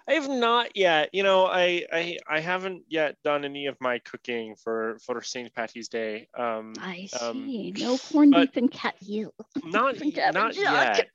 I 0.06 0.16
have 0.16 0.28
not 0.28 0.76
yet. 0.76 1.12
You 1.14 1.24
know, 1.24 1.46
I, 1.46 1.86
I 1.94 2.18
I 2.30 2.42
haven't 2.42 2.84
yet 2.90 3.16
done 3.24 3.46
any 3.46 3.68
of 3.68 3.78
my 3.80 4.00
cooking 4.00 4.58
for 4.62 4.98
for 5.06 5.22
St. 5.22 5.54
Patty's 5.54 5.88
Day. 5.88 6.28
Um, 6.38 6.74
I 6.78 7.08
um, 7.22 7.46
see. 7.48 7.74
no 7.78 7.98
corned 7.98 8.34
beef 8.34 8.58
and 8.58 8.70
cat. 8.70 8.96
Ew. 9.00 9.32
not 9.64 9.96
not 10.34 10.58
yet. 10.58 11.08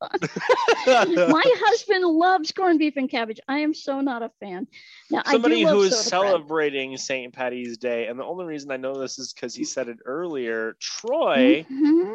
My 1.06 1.42
husband 1.58 2.04
loves 2.04 2.52
corned 2.52 2.78
beef 2.78 2.98
and 2.98 3.08
cabbage. 3.08 3.40
I 3.48 3.60
am 3.60 3.72
so 3.72 4.02
not 4.02 4.22
a 4.22 4.30
fan. 4.40 4.66
Now, 5.10 5.22
Somebody 5.24 5.62
who 5.62 5.82
is 5.82 6.06
celebrating 6.06 6.98
St. 6.98 7.32
Patty's 7.32 7.78
Day, 7.78 8.08
and 8.08 8.18
the 8.18 8.24
only 8.24 8.44
reason 8.44 8.70
I 8.70 8.76
know 8.76 8.94
this 8.94 9.18
is 9.18 9.32
because 9.32 9.54
he 9.54 9.64
said 9.64 9.88
it 9.88 9.98
earlier. 10.04 10.76
Troy, 10.80 11.66
Mhm. 11.70 12.14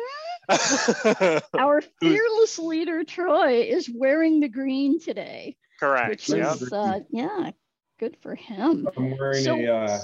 Our 1.58 1.82
fearless 2.02 2.60
leader 2.60 3.04
Troy 3.04 3.62
is 3.62 3.90
wearing 3.94 4.40
the 4.40 4.50
green 4.50 5.00
today, 5.00 5.56
correct. 5.80 6.10
which 6.10 6.30
Yeah. 6.30 6.54
is 6.54 6.72
uh, 6.74 7.00
yeah, 7.10 7.52
good 8.00 8.18
for 8.22 8.36
him. 8.36 8.88
I'm 8.98 9.18
wearing 9.18 9.44
So- 9.44 9.60
a. 9.60 9.68
Uh, 9.86 10.02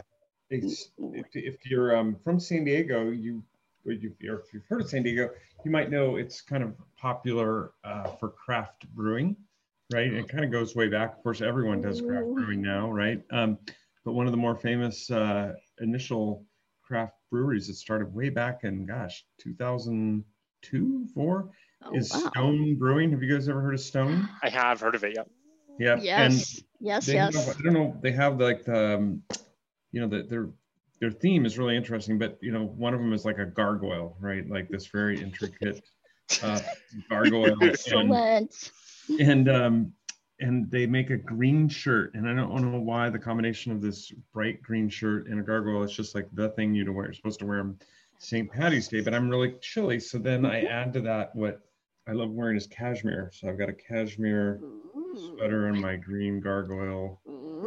it's, 0.52 0.90
if, 1.14 1.28
if 1.36 1.64
you're 1.66 1.96
um, 1.96 2.16
from 2.24 2.40
San 2.40 2.64
Diego, 2.64 3.12
you 3.12 3.44
you, 3.86 4.14
or 4.28 4.40
if 4.40 4.54
you've 4.54 4.66
heard 4.68 4.82
of 4.82 4.90
San 4.90 5.04
Diego, 5.04 5.30
you 5.64 5.72
might 5.72 5.90
know 5.92 6.16
it's 6.16 6.42
kind 6.42 6.64
of 6.64 6.76
popular 6.98 7.72
uh, 7.84 8.12
for 8.20 8.30
craft 8.30 8.88
brewing, 8.96 9.36
right? 9.92 10.12
It 10.12 10.28
kind 10.28 10.44
of 10.44 10.52
goes 10.52 10.76
way 10.76 10.88
back. 10.88 11.18
Of 11.18 11.24
course, 11.24 11.42
everyone 11.42 11.82
does 11.82 12.02
craft 12.02 12.28
brewing 12.34 12.62
now, 12.62 12.90
right? 12.92 13.22
Um, 13.32 13.58
but 14.06 14.14
one 14.14 14.26
of 14.26 14.32
the 14.32 14.38
more 14.38 14.56
famous 14.56 15.10
uh, 15.12 15.54
initial 15.82 16.46
craft 16.84 17.14
breweries 17.30 17.68
that 17.68 17.76
started 17.76 18.14
way 18.14 18.30
back 18.30 18.64
in, 18.64 18.86
gosh, 18.86 19.26
2002, 19.40 21.08
four, 21.14 21.50
oh, 21.84 21.96
is 21.96 22.12
wow. 22.14 22.30
Stone 22.32 22.76
Brewing. 22.76 23.12
Have 23.12 23.24
you 23.24 23.34
guys 23.34 23.50
ever 23.50 23.62
heard 23.62 23.74
of 23.74 23.80
Stone? 23.80 24.28
I 24.44 24.50
have 24.50 24.82
heard 24.82 24.96
of 24.96 25.04
it. 25.04 25.16
Yeah. 25.16 25.24
Yeah. 25.80 25.98
Yes. 26.02 26.56
And 26.58 26.66
yes. 26.80 27.08
Yes. 27.08 27.46
Have, 27.46 27.58
I 27.58 27.62
don't 27.62 27.74
know. 27.74 27.98
They 28.02 28.12
have 28.12 28.40
like 28.40 28.66
the, 28.66 28.96
um, 28.96 29.24
you 29.92 30.02
know, 30.02 30.08
the, 30.08 30.24
their 30.24 30.50
their 31.00 31.12
theme 31.12 31.46
is 31.46 31.58
really 31.58 31.78
interesting. 31.78 32.18
But 32.18 32.38
you 32.42 32.52
know, 32.52 32.66
one 32.66 32.94
of 32.94 33.00
them 33.00 33.14
is 33.14 33.26
like 33.26 33.38
a 33.38 33.46
gargoyle, 33.46 34.18
right? 34.20 34.48
Like 34.50 34.68
this 34.70 34.88
very 34.88 35.22
intricate 35.22 35.82
uh, 36.44 36.60
gargoyle. 37.10 37.58
Excellent. 37.62 38.72
And, 39.08 39.22
and 39.22 39.50
um, 39.50 39.94
and 40.40 40.70
they 40.72 40.86
make 40.86 41.10
a 41.10 41.18
green 41.18 41.68
shirt 41.68 42.14
and 42.14 42.30
i 42.30 42.34
don't 42.34 42.72
know 42.72 42.80
why 42.80 43.10
the 43.10 43.20
combination 43.20 43.72
of 43.72 43.82
this 43.82 44.12
bright 44.34 44.62
green 44.62 44.90
shirt 44.90 45.28
and 45.28 45.40
a 45.40 45.44
gargoyle 45.44 45.84
is 45.84 45.92
just 45.92 46.16
like 46.16 46.28
the 46.34 46.50
thing 46.50 46.74
you 46.74 46.84
to 46.84 46.92
wear 46.92 47.06
you're 47.06 47.14
supposed 47.14 47.40
to 47.40 47.46
wear 47.46 47.58
them 47.58 47.78
st 48.18 48.52
patty's 48.52 48.88
day 48.88 49.02
but 49.02 49.14
i'm 49.14 49.30
really 49.30 49.56
chilly 49.62 50.00
so 50.00 50.18
then 50.18 50.46
i 50.46 50.62
mm-hmm. 50.62 50.68
add 50.68 50.94
to 50.94 51.02
that 51.02 51.36
what 51.36 51.62
i 52.08 52.12
love 52.12 52.32
wearing 52.32 52.58
is 52.58 52.68
cashmere 52.68 53.30
so 53.34 53.48
i've 53.48 53.58
got 53.58 53.70
a 53.70 53.74
cashmere 53.74 54.60
sweater 55.16 55.68
and 55.68 55.82
my 55.82 55.96
green 55.96 56.40
gargoyle. 56.40 57.20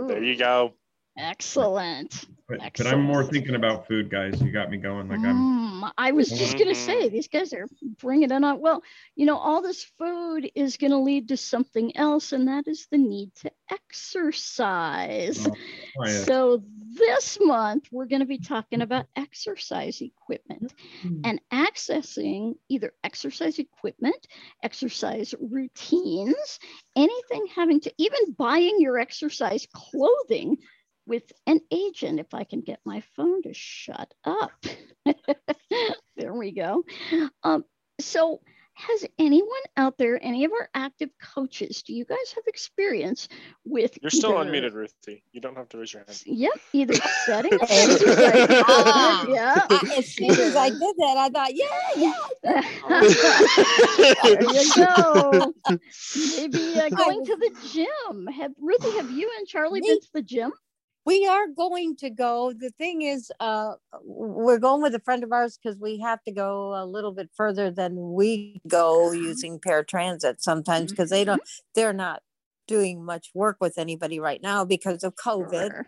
There 0.07 0.23
you 0.23 0.37
go 0.37 0.75
Excellent. 1.17 2.27
But, 2.49 2.63
Excellent. 2.63 2.77
but 2.77 2.87
I'm 2.87 3.03
more 3.03 3.25
thinking 3.25 3.55
about 3.55 3.87
food, 3.87 4.11
guys. 4.11 4.41
You 4.41 4.51
got 4.51 4.71
me 4.71 4.79
going. 4.79 5.09
Like 5.09 5.21
I'm. 5.21 5.83
Mm, 5.83 5.93
I 5.99 6.13
was 6.13 6.29
just 6.29 6.59
gonna 6.59 6.75
say 6.75 7.09
these 7.09 7.29
guys 7.29 7.53
are 7.53 7.69
bringing 8.01 8.31
it 8.31 8.33
on. 8.33 8.61
Well, 8.61 8.83
you 9.15 9.27
know, 9.27 9.37
all 9.37 9.63
this 9.63 9.85
food 9.99 10.51
is 10.55 10.77
gonna 10.77 11.01
lead 11.01 11.29
to 11.29 11.37
something 11.37 11.97
else, 11.97 12.33
and 12.33 12.49
that 12.49 12.67
is 12.67 12.89
the 12.91 12.99
need 12.99 13.35
to 13.37 13.51
exercise. 13.71 15.47
Oh, 15.47 15.55
oh 15.99 16.07
so 16.07 16.63
this 16.95 17.39
month 17.41 17.89
we're 17.91 18.07
going 18.07 18.21
to 18.21 18.27
be 18.27 18.39
talking 18.39 18.83
about 18.83 19.07
exercise 19.17 20.01
equipment 20.01 20.73
mm-hmm. 21.03 21.21
and 21.25 21.41
accessing 21.53 22.55
either 22.69 22.93
exercise 23.05 23.59
equipment, 23.59 24.27
exercise 24.63 25.35
routines, 25.41 26.59
anything 26.97 27.47
having 27.55 27.81
to 27.81 27.93
even 27.99 28.33
buying 28.37 28.77
your 28.79 28.99
exercise 28.99 29.67
clothing 29.73 30.57
with 31.07 31.33
an 31.47 31.61
agent 31.71 32.21
if 32.21 32.35
I 32.35 32.45
can 32.45 32.61
get 32.61 32.81
my 32.85 33.03
phone 33.17 33.43
to 33.43 33.55
shut 33.55 34.13
up. 34.25 34.53
there 36.17 36.35
we 36.35 36.53
go. 36.53 36.85
Um, 37.43 37.65
so, 38.01 38.41
has 38.75 39.05
anyone 39.19 39.49
out 39.77 39.99
there, 39.99 40.19
any 40.25 40.45
of 40.45 40.53
our 40.53 40.69
active 40.75 41.11
coaches, 41.35 41.83
do 41.83 41.93
you 41.93 42.07
guys 42.07 42.33
have 42.35 42.45
experience 42.47 43.29
with? 43.65 43.99
You're 44.01 44.11
still 44.11 44.37
either, 44.39 44.51
unmuted, 44.51 44.73
Ruthie. 44.73 45.23
You 45.33 45.41
don't 45.41 45.57
have 45.57 45.69
to 45.71 45.79
raise 45.79 45.93
your 45.93 46.05
hand. 46.05 46.23
Yep, 46.25 46.53
either 46.73 46.95
setting 47.27 47.55
up 47.61 47.61
ah, 47.71 49.27
yeah. 49.29 49.67
As 49.97 50.15
soon 50.15 50.31
as 50.31 50.57
I 50.57 50.71
did 50.71 50.81
that, 50.81 51.17
I 51.19 51.29
thought, 51.29 51.55
yeah, 51.55 51.67
yeah. 51.97 52.15
there 54.23 54.43
you 54.53 54.75
go. 54.75 55.53
Maybe 56.39 56.81
uh, 56.81 56.89
going 56.89 57.25
to 57.27 57.37
the 57.37 57.51
gym. 57.73 58.27
Have 58.29 58.53
Ruthie? 58.59 58.97
Have 58.97 59.11
you 59.11 59.31
and 59.39 59.47
Charlie 59.47 59.81
Me? 59.81 59.89
been 59.89 60.01
to 60.01 60.11
the 60.15 60.23
gym? 60.23 60.53
We 61.05 61.27
are 61.27 61.49
going 61.49 61.97
to 61.97 62.11
go 62.11 62.53
the 62.53 62.71
thing 62.71 63.03
is 63.03 63.31
uh 63.41 63.73
we're 64.05 64.59
going 64.59 64.83
with 64.83 64.95
a 64.95 65.01
friend 65.01 65.25
of 65.25 65.33
ours 65.33 65.59
because 65.61 65.79
we 65.79 65.99
have 65.99 66.23
to 66.25 66.33
go 66.33 66.75
a 66.75 66.87
little 66.87 67.13
bit 67.13 67.31
further 67.35 67.71
than 67.71 68.13
we 68.13 68.61
go 68.69 69.13
using 69.13 69.59
paratransit 69.59 70.41
sometimes 70.41 70.91
because 70.91 71.11
mm-hmm. 71.11 71.19
they 71.19 71.25
don't 71.25 71.43
they're 71.75 71.93
not 71.93 72.23
doing 72.67 73.05
much 73.05 73.31
work 73.35 73.57
with 73.61 73.79
anybody 73.79 74.21
right 74.21 74.43
now 74.43 74.65
because 74.65 75.03
of 75.03 75.15
covid 75.17 75.71
sure. 75.71 75.87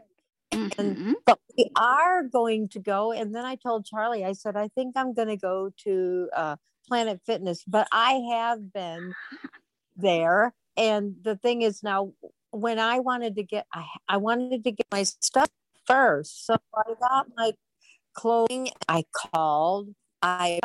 mm-hmm. 0.53 0.81
and 0.81 1.17
but 1.25 1.39
we 1.57 1.71
are 1.77 2.25
going 2.25 2.69
to 2.69 2.81
go 2.81 3.13
and 3.13 3.35
then 3.35 3.45
i 3.45 3.55
told 3.55 3.87
charlie 3.87 4.25
i 4.25 4.33
said 4.33 4.57
i 4.57 4.69
think 4.69 4.97
i'm 4.97 5.15
going 5.15 5.29
to 5.29 5.37
go 5.37 5.71
to 5.77 6.29
uh 6.35 6.57
planet 6.89 7.21
fitness 7.25 7.65
but 7.67 7.87
i 7.93 8.21
have 8.33 8.73
been 8.73 9.15
there 9.97 10.53
and 10.77 11.15
the 11.23 11.37
thing 11.37 11.63
is 11.63 11.83
now 11.83 12.13
when 12.55 12.79
I 12.79 13.01
wanted 13.01 13.37
to 13.37 13.43
get, 13.43 13.67
I, 13.73 13.85
I 14.09 14.17
wanted 14.17 14.65
to 14.65 14.71
get 14.73 14.87
my 14.93 15.03
stuff 15.03 15.49
first. 15.87 16.47
So 16.47 16.57
I 16.75 16.95
got 17.01 17.27
my 17.37 17.53
clothing. 18.15 18.71
I 18.89 19.05
called 19.13 19.95
I 20.23 20.61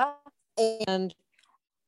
and 0.88 1.14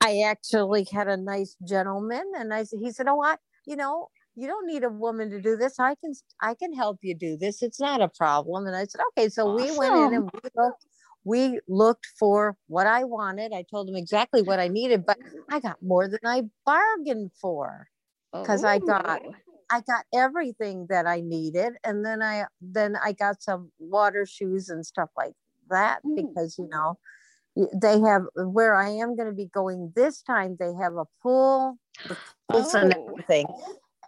I 0.02 0.22
actually 0.22 0.86
had 0.92 1.08
a 1.08 1.16
nice 1.16 1.56
gentleman, 1.64 2.24
and 2.38 2.54
I 2.54 2.64
said, 2.64 2.80
he 2.82 2.92
said, 2.92 3.08
"Oh, 3.08 3.16
what? 3.16 3.40
you 3.66 3.76
know, 3.76 4.10
you 4.36 4.48
don't 4.48 4.66
need 4.66 4.84
a 4.84 4.90
woman 4.90 5.30
to 5.30 5.40
do 5.40 5.56
this. 5.56 5.80
I 5.80 5.96
can, 5.96 6.14
I 6.42 6.56
can 6.56 6.74
help 6.74 6.98
you 7.02 7.14
do 7.14 7.38
this. 7.38 7.62
It's 7.62 7.80
not 7.80 8.02
a 8.02 8.10
problem." 8.10 8.68
And 8.68 8.76
I 8.76 8.86
said, 8.86 9.02
"Okay." 9.12 9.30
So 9.30 9.48
awesome. 9.48 9.64
we 9.64 9.78
went 9.78 9.96
in 9.96 10.14
and 10.16 10.30
we 10.34 10.50
looked, 10.56 10.86
we 11.24 11.60
looked 11.68 12.08
for 12.20 12.58
what 12.68 12.88
I 12.88 13.04
wanted. 13.04 13.54
I 13.54 13.64
told 13.70 13.88
him 13.88 13.96
exactly 13.96 14.42
what 14.42 14.60
I 14.60 14.68
needed, 14.68 15.06
but 15.06 15.18
I 15.50 15.60
got 15.60 15.82
more 15.82 16.08
than 16.08 16.20
I 16.26 16.44
bargained 16.66 17.32
for 17.40 17.88
because 18.34 18.64
I 18.64 18.80
got. 18.80 19.22
I 19.72 19.82
got 19.82 20.06
everything 20.14 20.88
that 20.90 21.08
I 21.08 21.22
needed, 21.22 21.74
and 21.84 22.06
then 22.06 22.22
I 22.22 22.46
then 22.62 22.96
I 23.04 23.14
got 23.14 23.42
some 23.42 23.72
water 23.80 24.26
shoes 24.26 24.70
and 24.70 24.86
stuff 24.86 25.10
like 25.18 25.34
that 25.70 26.04
mm. 26.06 26.16
because 26.16 26.58
you 26.58 26.68
know 26.70 26.98
they 27.74 28.00
have 28.00 28.24
where 28.36 28.76
I 28.76 28.90
am 28.90 29.16
going 29.16 29.30
to 29.30 29.36
be 29.36 29.48
going 29.54 29.92
this 29.96 30.22
time. 30.22 30.58
They 30.60 30.74
have 30.82 30.96
a 30.96 31.06
pool, 31.22 31.78
pools 32.50 32.76
oh, 32.76 32.80
and 32.80 32.96
everything. 32.96 33.46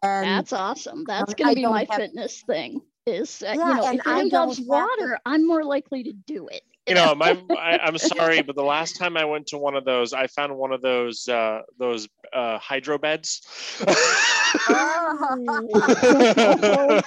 And 0.02 0.26
that's 0.26 0.54
awesome. 0.54 1.06
That's 1.08 1.34
going 1.34 1.52
to 1.52 1.56
be 1.56 1.66
my 1.66 1.88
have, 1.90 2.00
fitness 2.00 2.44
thing. 2.46 2.82
Is 3.06 3.44
uh, 3.44 3.48
yeah, 3.48 3.54
you 3.54 3.76
know, 3.76 3.92
if 3.92 4.06
it 4.06 4.26
involves 4.26 4.62
water, 4.62 5.20
I'm 5.26 5.46
more 5.46 5.64
likely 5.64 6.04
to 6.04 6.14
do 6.14 6.48
it 6.48 6.64
you 6.88 6.96
know, 6.96 7.14
my 7.16 7.42
I, 7.58 7.88
am 7.88 7.98
sorry, 7.98 8.42
but 8.42 8.56
the 8.56 8.64
last 8.64 8.98
time 8.98 9.16
I 9.16 9.24
went 9.26 9.48
to 9.48 9.58
one 9.58 9.76
of 9.76 9.86
those, 9.86 10.14
I 10.14 10.28
found 10.28 10.56
one 10.56 10.74
of 10.74 10.82
those 10.82 11.28
uh, 11.30 11.62
those 11.78 12.08
uh, 12.34 12.58
hydro 12.58 12.98
beds. 12.98 13.42
oh, 14.70 15.42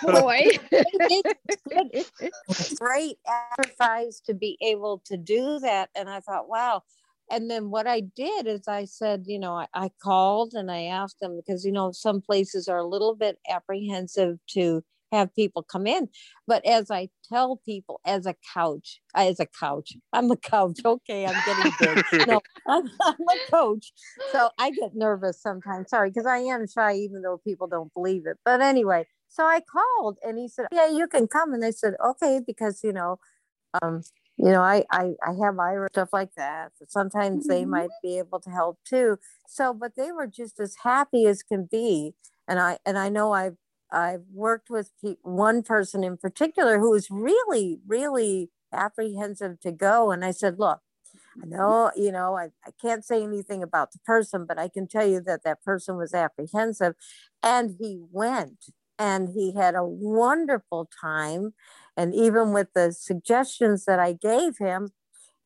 boy! 0.06 0.46
great 2.78 3.18
exercise 3.58 4.20
to 4.26 4.34
be 4.34 4.56
able 4.62 5.02
to 5.06 5.16
do 5.16 5.58
that, 5.60 5.90
and 5.94 6.08
I 6.08 6.20
thought, 6.20 6.48
wow. 6.48 6.82
And 7.28 7.50
then 7.50 7.70
what 7.70 7.88
I 7.88 8.00
did 8.00 8.46
is 8.46 8.68
I 8.68 8.84
said, 8.84 9.24
you 9.26 9.40
know, 9.40 9.54
I, 9.54 9.66
I 9.74 9.90
called 10.00 10.52
and 10.54 10.70
I 10.70 10.84
asked 10.84 11.18
them 11.20 11.36
because 11.36 11.64
you 11.64 11.72
know 11.72 11.90
some 11.90 12.22
places 12.22 12.68
are 12.68 12.78
a 12.78 12.86
little 12.86 13.16
bit 13.16 13.38
apprehensive 13.50 14.38
to 14.50 14.84
have 15.12 15.34
people 15.34 15.62
come 15.62 15.86
in. 15.86 16.08
But 16.46 16.64
as 16.66 16.90
I 16.90 17.08
tell 17.32 17.60
people, 17.64 18.00
as 18.04 18.26
a 18.26 18.34
couch, 18.54 19.00
as 19.14 19.40
a 19.40 19.46
couch, 19.46 19.92
I'm 20.12 20.30
a 20.30 20.36
couch. 20.36 20.80
Okay, 20.84 21.26
I'm 21.26 21.42
getting 21.44 21.72
big. 22.12 22.26
no, 22.28 22.40
I'm, 22.66 22.88
I'm, 23.02 23.14
a 23.14 23.50
coach. 23.50 23.92
So 24.32 24.50
I 24.58 24.70
get 24.70 24.94
nervous 24.94 25.40
sometimes. 25.40 25.90
Sorry, 25.90 26.10
because 26.10 26.26
I 26.26 26.38
am 26.38 26.66
shy, 26.66 26.94
even 26.94 27.22
though 27.22 27.38
people 27.38 27.66
don't 27.66 27.92
believe 27.94 28.26
it. 28.26 28.38
But 28.44 28.60
anyway, 28.60 29.06
so 29.28 29.44
I 29.44 29.60
called 29.60 30.18
and 30.22 30.38
he 30.38 30.48
said, 30.48 30.66
Yeah, 30.72 30.88
you 30.88 31.06
can 31.06 31.26
come. 31.26 31.52
And 31.52 31.64
I 31.64 31.70
said, 31.70 31.94
Okay, 32.04 32.40
because, 32.46 32.80
you 32.82 32.92
know, 32.92 33.18
um, 33.82 34.02
you 34.38 34.50
know, 34.50 34.60
I, 34.60 34.84
I, 34.90 35.12
I 35.26 35.30
have 35.44 35.54
Aira 35.54 35.88
stuff 35.90 36.10
like 36.12 36.34
that. 36.36 36.72
Sometimes 36.88 37.44
mm-hmm. 37.44 37.48
they 37.48 37.64
might 37.64 37.90
be 38.02 38.18
able 38.18 38.40
to 38.40 38.50
help 38.50 38.78
too. 38.84 39.18
So, 39.48 39.72
but 39.72 39.92
they 39.96 40.12
were 40.12 40.26
just 40.26 40.60
as 40.60 40.76
happy 40.82 41.26
as 41.26 41.42
can 41.42 41.68
be. 41.70 42.14
And 42.46 42.60
I, 42.60 42.78
and 42.84 42.98
I 42.98 43.08
know 43.08 43.32
I've 43.32 43.56
I've 43.90 44.24
worked 44.32 44.68
with 44.70 44.90
one 45.22 45.62
person 45.62 46.02
in 46.02 46.16
particular 46.16 46.78
who 46.78 46.90
was 46.90 47.10
really, 47.10 47.78
really 47.86 48.50
apprehensive 48.72 49.60
to 49.60 49.72
go. 49.72 50.10
And 50.10 50.24
I 50.24 50.32
said, 50.32 50.58
look, 50.58 50.80
I 51.36 51.46
mm-hmm. 51.46 51.56
know, 51.56 51.90
you 51.96 52.12
know, 52.12 52.36
I, 52.36 52.50
I 52.64 52.70
can't 52.80 53.04
say 53.04 53.22
anything 53.22 53.62
about 53.62 53.92
the 53.92 53.98
person, 54.00 54.44
but 54.46 54.58
I 54.58 54.68
can 54.68 54.86
tell 54.86 55.06
you 55.06 55.20
that 55.22 55.44
that 55.44 55.62
person 55.62 55.96
was 55.96 56.14
apprehensive. 56.14 56.94
And 57.42 57.76
he 57.78 58.00
went 58.10 58.66
and 58.98 59.28
he 59.34 59.54
had 59.54 59.74
a 59.74 59.84
wonderful 59.84 60.88
time. 61.00 61.54
And 61.96 62.14
even 62.14 62.52
with 62.52 62.68
the 62.74 62.92
suggestions 62.92 63.84
that 63.84 63.98
I 63.98 64.12
gave 64.12 64.58
him, 64.58 64.90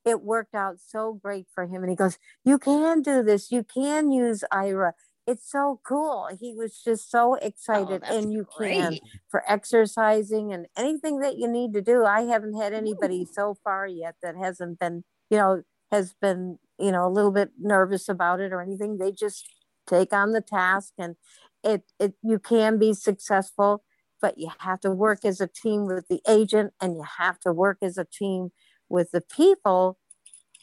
it 0.04 0.22
worked 0.22 0.54
out 0.54 0.76
so 0.84 1.12
great 1.12 1.46
for 1.54 1.66
him. 1.66 1.82
And 1.82 1.90
he 1.90 1.96
goes, 1.96 2.18
You 2.44 2.58
can 2.58 3.02
do 3.02 3.22
this. 3.22 3.52
You 3.52 3.64
can 3.64 4.10
use 4.10 4.44
Aira 4.52 4.92
it's 5.26 5.50
so 5.50 5.80
cool. 5.86 6.28
He 6.38 6.54
was 6.54 6.80
just 6.82 7.10
so 7.10 7.32
oh, 7.32 7.46
excited, 7.46 8.02
oh, 8.08 8.18
and 8.18 8.32
you 8.32 8.46
great. 8.56 8.74
can 8.74 8.98
for 9.28 9.42
exercising 9.46 10.52
and 10.52 10.66
anything 10.76 11.20
that 11.20 11.36
you 11.36 11.48
need 11.48 11.72
to 11.74 11.82
do. 11.82 12.04
I 12.04 12.22
haven't 12.22 12.60
had 12.60 12.72
anybody 12.72 13.22
Ooh. 13.22 13.32
so 13.32 13.56
far 13.62 13.86
yet 13.86 14.16
that 14.22 14.36
hasn't 14.36 14.78
been, 14.78 15.04
you 15.30 15.38
know, 15.38 15.62
has 15.90 16.14
been, 16.20 16.58
you 16.78 16.92
know, 16.92 17.06
a 17.06 17.10
little 17.10 17.30
bit 17.30 17.50
nervous 17.58 18.08
about 18.08 18.40
it 18.40 18.52
or 18.52 18.60
anything. 18.60 18.98
They 18.98 19.12
just 19.12 19.46
take 19.86 20.12
on 20.12 20.32
the 20.32 20.40
task, 20.40 20.94
and 20.98 21.16
it 21.62 21.82
it 21.98 22.14
you 22.22 22.38
can 22.38 22.78
be 22.78 22.94
successful, 22.94 23.84
but 24.20 24.38
you 24.38 24.50
have 24.58 24.80
to 24.80 24.90
work 24.90 25.24
as 25.24 25.40
a 25.40 25.48
team 25.48 25.86
with 25.86 26.08
the 26.08 26.20
agent, 26.28 26.72
and 26.80 26.94
you 26.94 27.04
have 27.18 27.38
to 27.40 27.52
work 27.52 27.78
as 27.82 27.98
a 27.98 28.06
team 28.06 28.50
with 28.88 29.10
the 29.12 29.20
people 29.20 29.98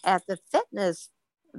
at 0.04 0.24
the 0.28 0.38
fitness 0.52 1.10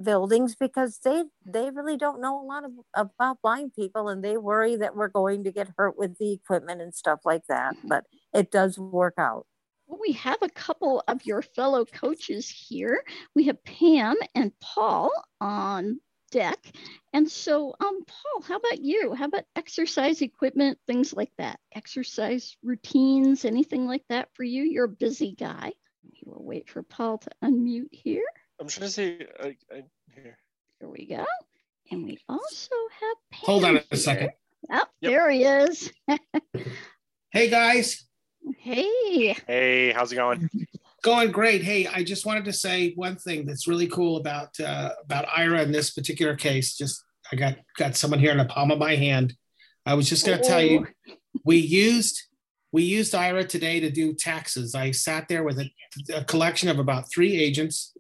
buildings 0.03 0.55
because 0.55 0.99
they 1.05 1.25
they 1.45 1.71
really 1.71 1.97
don't 1.97 2.21
know 2.21 2.41
a 2.41 2.47
lot 2.47 2.65
of, 2.65 2.73
about 2.95 3.39
blind 3.43 3.73
people 3.75 4.09
and 4.09 4.23
they 4.23 4.37
worry 4.37 4.77
that 4.77 4.97
we're 4.97 5.09
going 5.09 5.45
to 5.45 5.53
get 5.53 5.69
hurt 5.77 5.99
with 5.99 6.17
the 6.19 6.33
equipment 6.33 6.81
and 6.81 6.95
stuff 6.95 7.21
like 7.25 7.43
that 7.49 7.75
mm-hmm. 7.77 7.89
but 7.89 8.05
it 8.35 8.51
does 8.51 8.79
work 8.79 9.15
out 9.19 9.47
well, 9.89 9.99
we 10.07 10.13
have 10.13 10.43
a 10.43 10.51
couple 10.51 11.03
of 11.09 11.25
your 11.25 11.41
fellow 11.41 11.87
coaches 11.87 12.51
here. 12.51 13.03
We 13.35 13.47
have 13.47 13.65
Pam 13.65 14.17
and 14.35 14.53
Paul 14.61 15.11
on 15.41 15.99
deck. 16.31 16.59
And 17.15 17.31
so, 17.31 17.75
um, 17.81 18.05
Paul, 18.07 18.43
how 18.43 18.57
about 18.57 18.83
you? 18.83 19.15
How 19.15 19.25
about 19.27 19.45
exercise 19.57 20.21
equipment, 20.21 20.79
things 20.87 21.15
like 21.15 21.33
that? 21.39 21.59
Exercise 21.75 22.57
routines, 22.63 23.47
anything 23.47 23.87
like 23.87 24.05
that 24.11 24.29
for 24.35 24.45
you? 24.45 24.63
You're 24.63 24.85
a 24.85 24.89
busy 24.89 25.33
guy. 25.33 25.73
We 26.05 26.21
will 26.25 26.45
wait 26.45 26.69
for 26.69 26.83
Paul 26.83 27.19
to 27.19 27.31
unmute 27.43 27.93
here. 27.93 28.27
I'm 28.61 28.67
trying 28.67 28.87
to 28.87 28.93
see. 28.93 29.19
uh, 29.41 29.47
uh, 29.47 29.81
here. 30.15 30.39
Here 30.81 30.89
we 30.89 31.07
go. 31.07 31.25
And 31.91 32.05
we 32.05 32.19
also 32.29 32.75
have 33.01 33.17
Pam 33.31 33.41
Hold 33.45 33.65
on 33.65 33.77
a 33.77 33.81
here. 33.91 33.99
second. 33.99 34.31
Oh, 34.71 34.85
yep. 35.01 35.13
there 35.13 35.31
he 35.31 35.45
is. 35.45 35.93
hey, 37.31 37.49
guys. 37.49 38.05
Hey. 38.59 39.37
Hey, 39.47 39.93
how's 39.93 40.13
it 40.13 40.17
going? 40.17 40.51
Going 41.03 41.31
great. 41.31 41.63
Hey, 41.63 41.87
I 41.87 42.03
just 42.03 42.27
wanted 42.27 42.45
to 42.47 42.53
say 42.53 42.93
one 42.95 43.17
thing 43.17 43.47
that's 43.47 43.69
really 43.69 43.87
cool 43.87 44.17
about 44.17 44.59
uh, 44.61 44.91
about 45.05 45.27
Aira 45.29 45.63
in 45.63 45.71
this 45.71 45.91
particular 45.91 46.35
case. 46.35 46.77
Just 46.77 47.05
I 47.33 47.37
got 47.37 47.57
got 47.77 47.97
someone 47.97 48.19
here 48.21 48.33
in 48.33 48.39
the 48.39 48.45
palm 48.45 48.71
of 48.71 48.79
my 48.79 48.97
hand. 48.97 49.35
I 49.87 49.95
was 49.95 50.09
just 50.09 50.27
going 50.27 50.39
to 50.39 50.45
tell 50.45 50.61
you, 50.61 50.87
oh. 51.09 51.13
we 51.45 51.59
used 51.59 52.21
we 52.73 52.83
used 52.83 53.15
Aira 53.15 53.49
today 53.49 53.81
to 53.81 53.91
do 53.91 54.13
taxes. 54.13 54.75
I 54.75 54.91
sat 54.91 55.29
there 55.29 55.45
with 55.45 55.59
a, 55.59 55.71
a 56.15 56.25
collection 56.25 56.69
of 56.69 56.79
about 56.79 57.11
three 57.11 57.37
agents, 57.37 57.95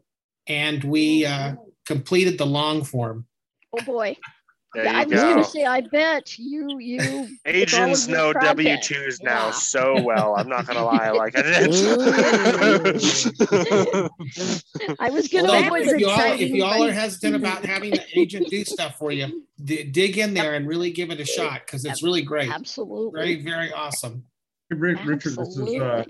and 0.48 0.84
we 0.84 1.26
uh, 1.26 1.54
completed 1.86 2.38
the 2.38 2.46
long 2.46 2.84
form. 2.84 3.26
Oh 3.76 3.84
boy! 3.84 4.16
There 4.74 4.84
yeah, 4.84 4.98
I 4.98 5.04
was 5.04 5.20
going 5.20 5.38
to 5.38 5.44
say, 5.44 5.64
I 5.64 5.80
bet 5.80 6.38
you 6.38 6.78
you 6.78 7.28
agents 7.46 8.06
know 8.06 8.34
W 8.34 8.76
twos 8.82 9.22
now 9.22 9.46
yeah. 9.46 9.52
so 9.52 10.02
well. 10.02 10.36
I'm 10.36 10.48
not 10.48 10.66
going 10.66 10.76
to 10.76 10.84
lie, 10.84 11.10
like 11.10 11.38
I 11.38 11.42
did. 11.42 11.68
I 14.98 15.08
was 15.08 15.28
going 15.28 15.46
to. 15.46 15.50
Well, 15.50 15.74
if 15.74 15.98
you 15.98 16.08
all 16.08 16.32
if 16.32 16.50
you 16.50 16.64
all 16.64 16.84
are 16.84 16.92
hesitant 16.92 17.36
about 17.36 17.64
having 17.64 17.92
the 17.92 18.04
agent 18.14 18.48
do 18.48 18.62
stuff 18.64 18.98
for 18.98 19.10
you, 19.10 19.46
d- 19.64 19.84
dig 19.84 20.18
in 20.18 20.34
there 20.34 20.54
and 20.54 20.68
really 20.68 20.90
give 20.90 21.10
it 21.10 21.18
a 21.18 21.24
shot 21.24 21.62
because 21.64 21.86
it's 21.86 22.02
really 22.02 22.22
great. 22.22 22.50
Absolutely, 22.50 23.20
very 23.20 23.42
very 23.42 23.72
awesome. 23.72 24.24
Hey, 24.68 24.76
Richard, 24.76 25.36
this 25.36 25.56
is 25.56 25.80
uh, 25.80 26.04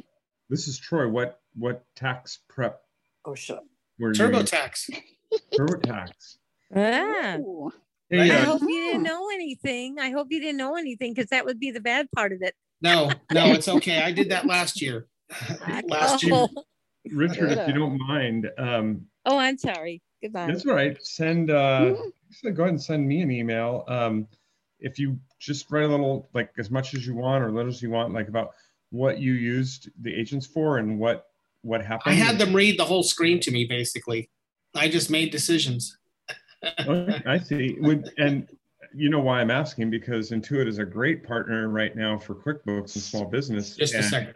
this 0.51 0.67
is 0.67 0.79
Troy. 0.79 1.09
What 1.09 1.41
what 1.55 1.85
tax 1.95 2.41
prep? 2.49 2.81
Oh, 3.25 3.37
shut. 3.37 3.65
TurboTax. 4.01 4.91
TurboTax. 5.55 6.11
Ah. 6.75 7.37
Ooh. 7.39 7.73
Hey, 8.11 8.31
I 8.31 8.41
hope 8.41 8.63
you 8.63 8.81
didn't 8.81 9.03
know 9.03 9.29
anything. 9.33 9.99
I 9.99 10.11
hope 10.11 10.29
you 10.31 10.41
didn't 10.41 10.57
know 10.57 10.77
anything 10.77 11.13
because 11.13 11.29
that 11.31 11.45
would 11.45 11.61
be 11.61 11.71
the 11.71 11.81
bad 11.81 12.09
part 12.15 12.33
of 12.33 12.41
it. 12.41 12.55
No, 12.81 13.11
no, 13.33 13.47
it's 13.53 13.69
okay. 13.69 14.03
I 14.03 14.13
did 14.13 14.31
that 14.31 14.47
last 14.47 14.81
year. 14.81 15.09
last 15.89 16.23
year. 16.23 16.47
Richard, 17.13 17.53
if 17.53 17.69
you 17.69 17.75
don't 17.75 17.99
mind. 17.99 18.51
Um, 18.57 19.07
oh, 19.27 19.37
I'm 19.37 19.59
sorry. 19.59 20.03
Goodbye. 20.23 20.47
That's 20.47 20.67
all 20.67 20.75
right. 20.75 20.97
Send, 21.05 21.51
uh, 21.51 21.81
mm-hmm. 21.81 22.55
go 22.55 22.63
ahead 22.63 22.75
and 22.75 22.83
send 22.83 23.07
me 23.07 23.21
an 23.21 23.31
email. 23.31 23.85
Um, 23.89 24.27
if 24.81 24.99
you 24.99 25.19
just 25.39 25.71
write 25.71 25.85
a 25.85 25.89
little, 25.89 26.29
like 26.35 26.51
as 26.59 26.71
much 26.71 26.95
as 26.95 27.07
you 27.07 27.15
want 27.15 27.45
or 27.45 27.51
little 27.51 27.71
as 27.71 27.83
you 27.83 27.91
want, 27.91 28.15
like 28.15 28.29
about 28.29 28.53
what 28.91 29.19
you 29.19 29.33
used 29.33 29.91
the 30.01 30.15
agents 30.15 30.47
for 30.47 30.79
and 30.79 30.99
what 30.99 31.27
what 31.63 31.85
happened. 31.85 32.15
I 32.15 32.17
had 32.17 32.39
them 32.39 32.55
read 32.55 32.79
the 32.79 32.85
whole 32.85 33.03
screen 33.03 33.41
to 33.41 33.51
me, 33.51 33.65
basically. 33.65 34.31
I 34.75 34.89
just 34.89 35.11
made 35.11 35.31
decisions 35.31 35.99
okay, 36.65 37.23
I 37.27 37.39
see. 37.39 37.77
and 38.19 38.49
you 38.95 39.11
know 39.11 39.21
why 39.21 39.41
I'm 39.41 39.51
asking 39.51 39.91
because 39.91 40.31
Intuit 40.31 40.67
is 40.67 40.79
a 40.79 40.85
great 40.85 41.27
partner 41.27 41.69
right 41.69 41.95
now 41.95 42.19
for 42.19 42.35
QuickBooks 42.35 42.95
and 42.95 43.05
small 43.05 43.25
business. 43.27 43.77
Just 43.77 43.95
and, 43.95 44.05
a 44.05 44.09
second. 44.09 44.35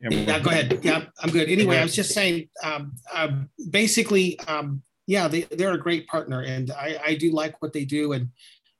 Yeah, 0.00 0.40
go 0.40 0.50
ahead. 0.50 0.80
Yeah, 0.82 1.04
I'm 1.20 1.30
good. 1.30 1.48
Anyway, 1.48 1.78
I 1.78 1.84
was 1.84 1.94
just 1.94 2.12
saying, 2.12 2.48
um, 2.64 2.92
uh, 3.14 3.28
basically, 3.70 4.38
um, 4.40 4.82
yeah, 5.06 5.28
they, 5.28 5.42
they're 5.42 5.74
a 5.74 5.78
great 5.78 6.08
partner, 6.08 6.40
and 6.40 6.72
I, 6.72 6.98
I 7.06 7.14
do 7.14 7.30
like 7.30 7.62
what 7.62 7.72
they 7.72 7.84
do. 7.84 8.12
And 8.12 8.30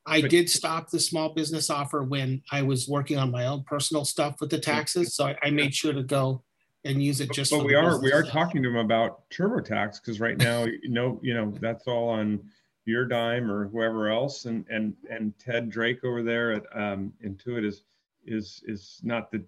I 0.04 0.22
but, 0.22 0.30
did 0.30 0.50
stop 0.50 0.90
the 0.90 0.98
small 0.98 1.32
business 1.32 1.70
offer 1.70 2.02
when 2.02 2.42
I 2.50 2.62
was 2.62 2.88
working 2.88 3.18
on 3.18 3.30
my 3.30 3.46
own 3.46 3.62
personal 3.62 4.04
stuff 4.04 4.40
with 4.40 4.50
the 4.50 4.58
taxes, 4.58 5.14
so 5.14 5.26
I, 5.26 5.36
I 5.44 5.50
made 5.50 5.72
sure 5.72 5.92
to 5.92 6.02
go 6.02 6.42
and 6.84 7.02
use 7.02 7.20
it 7.20 7.32
just. 7.32 7.50
But 7.50 7.64
we 7.64 7.74
are 7.74 8.00
we 8.00 8.12
are 8.12 8.22
stuff. 8.22 8.32
talking 8.32 8.62
to 8.62 8.68
them 8.68 8.78
about 8.78 9.28
TurboTax 9.30 10.00
because 10.00 10.20
right 10.20 10.36
now, 10.36 10.64
you 10.64 10.88
know, 10.88 11.20
you 11.22 11.34
know 11.34 11.52
that's 11.60 11.86
all 11.86 12.08
on 12.08 12.40
your 12.84 13.04
dime 13.04 13.50
or 13.50 13.68
whoever 13.68 14.10
else 14.10 14.44
and 14.44 14.64
and 14.68 14.94
and 15.08 15.32
ted 15.38 15.70
drake 15.70 16.04
over 16.04 16.22
there 16.22 16.52
at 16.52 16.64
um, 16.74 17.12
intuit 17.24 17.64
is 17.64 17.84
is 18.26 18.62
is 18.66 19.00
not 19.02 19.30
the 19.30 19.42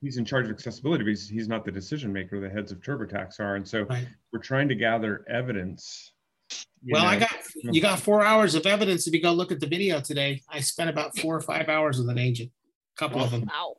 he's 0.00 0.16
in 0.16 0.24
charge 0.24 0.46
of 0.46 0.50
accessibility 0.50 1.04
but 1.04 1.10
he's, 1.10 1.28
he's 1.28 1.48
not 1.48 1.64
the 1.64 1.70
decision 1.70 2.12
maker 2.12 2.40
the 2.40 2.48
heads 2.48 2.72
of 2.72 2.80
turbotax 2.80 3.38
are 3.38 3.56
and 3.56 3.66
so 3.66 3.82
right. 3.82 4.08
we're 4.32 4.40
trying 4.40 4.68
to 4.68 4.74
gather 4.74 5.24
evidence 5.28 6.12
well 6.90 7.02
know. 7.02 7.08
i 7.08 7.18
got 7.18 7.30
you 7.62 7.80
got 7.80 7.98
four 8.00 8.24
hours 8.24 8.54
of 8.54 8.66
evidence 8.66 9.06
if 9.06 9.14
you 9.14 9.22
go 9.22 9.32
look 9.32 9.52
at 9.52 9.60
the 9.60 9.66
video 9.66 10.00
today 10.00 10.40
i 10.48 10.58
spent 10.58 10.90
about 10.90 11.16
four 11.18 11.36
or 11.36 11.40
five 11.40 11.68
hours 11.68 11.98
with 11.98 12.08
an 12.08 12.18
agent 12.18 12.50
a 12.96 12.98
couple 12.98 13.22
of 13.22 13.30
them 13.30 13.48
wow. 13.52 13.74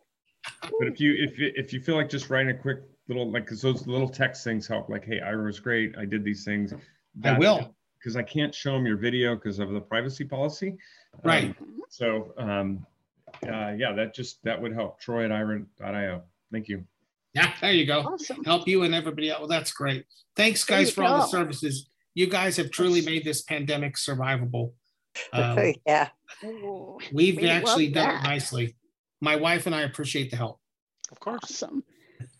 but 0.79 0.87
if 0.87 0.99
you 0.99 1.13
if 1.17 1.33
if 1.37 1.73
you 1.73 1.81
feel 1.81 1.95
like 1.95 2.09
just 2.09 2.29
writing 2.29 2.55
a 2.55 2.57
quick 2.57 2.79
little 3.07 3.31
like 3.31 3.45
because 3.45 3.61
those 3.61 3.87
little 3.87 4.07
text 4.07 4.43
things 4.43 4.67
help 4.67 4.89
like 4.89 5.03
hey 5.03 5.19
aira 5.19 5.45
was 5.45 5.59
great 5.59 5.93
i 5.97 6.05
did 6.05 6.23
these 6.23 6.45
things 6.45 6.73
that, 7.15 7.35
i 7.35 7.39
will 7.39 7.75
because 8.01 8.15
I 8.15 8.23
can't 8.23 8.53
show 8.53 8.73
them 8.73 8.85
your 8.85 8.97
video 8.97 9.35
because 9.35 9.59
of 9.59 9.71
the 9.71 9.79
privacy 9.79 10.25
policy. 10.25 10.77
Right. 11.23 11.55
Um, 11.61 11.81
so 11.89 12.33
um, 12.37 12.85
uh, 13.43 13.73
yeah, 13.77 13.93
that 13.93 14.15
just 14.15 14.43
that 14.43 14.59
would 14.59 14.73
help. 14.73 14.99
Troy 14.99 15.25
at 15.25 15.31
Aira.io. 15.31 16.23
Thank 16.51 16.67
you. 16.67 16.83
Yeah, 17.33 17.53
there 17.61 17.71
you 17.71 17.85
go. 17.85 18.01
Awesome. 18.01 18.43
Help 18.43 18.67
you 18.67 18.83
and 18.83 18.93
everybody 18.93 19.29
else. 19.29 19.39
Well, 19.39 19.47
that's 19.47 19.71
great. 19.71 20.05
Thanks, 20.35 20.63
guys, 20.63 20.91
for 20.91 21.01
go. 21.01 21.07
all 21.07 21.21
the 21.21 21.27
services. 21.27 21.89
You 22.13 22.27
guys 22.27 22.57
have 22.57 22.71
truly 22.71 23.01
made 23.01 23.23
this 23.23 23.41
pandemic 23.43 23.95
survivable. 23.95 24.73
Um, 25.31 25.73
yeah. 25.85 26.09
We've 27.13 27.37
we 27.37 27.47
actually 27.47 27.89
done 27.89 28.07
that. 28.07 28.25
it 28.25 28.27
nicely. 28.27 28.75
My 29.21 29.35
wife 29.37 29.65
and 29.65 29.75
I 29.75 29.81
appreciate 29.81 30.31
the 30.31 30.37
help. 30.37 30.59
Of 31.11 31.19
course. 31.19 31.39
Awesome. 31.43 31.83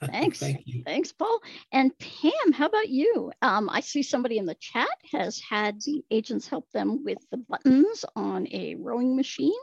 Thanks. 0.06 0.40
Thank 0.40 0.66
Thanks, 0.86 1.12
Paul. 1.12 1.40
And 1.72 1.92
Pam, 1.98 2.52
how 2.54 2.66
about 2.66 2.90
you? 2.90 3.32
Um, 3.42 3.70
I 3.70 3.82
see 3.82 4.04
somebody 4.04 4.38
in 4.38 4.46
the 4.46 4.56
chat 4.56 4.90
has 5.12 5.40
had 5.40 5.80
the 5.82 6.04
agents 6.12 6.48
help 6.48 6.70
them 6.72 7.04
with 7.04 7.20
the 7.32 7.38
buttons 7.38 8.06
on 8.16 8.48
a 8.52 8.76
rowing 8.76 9.16
machine 9.16 9.60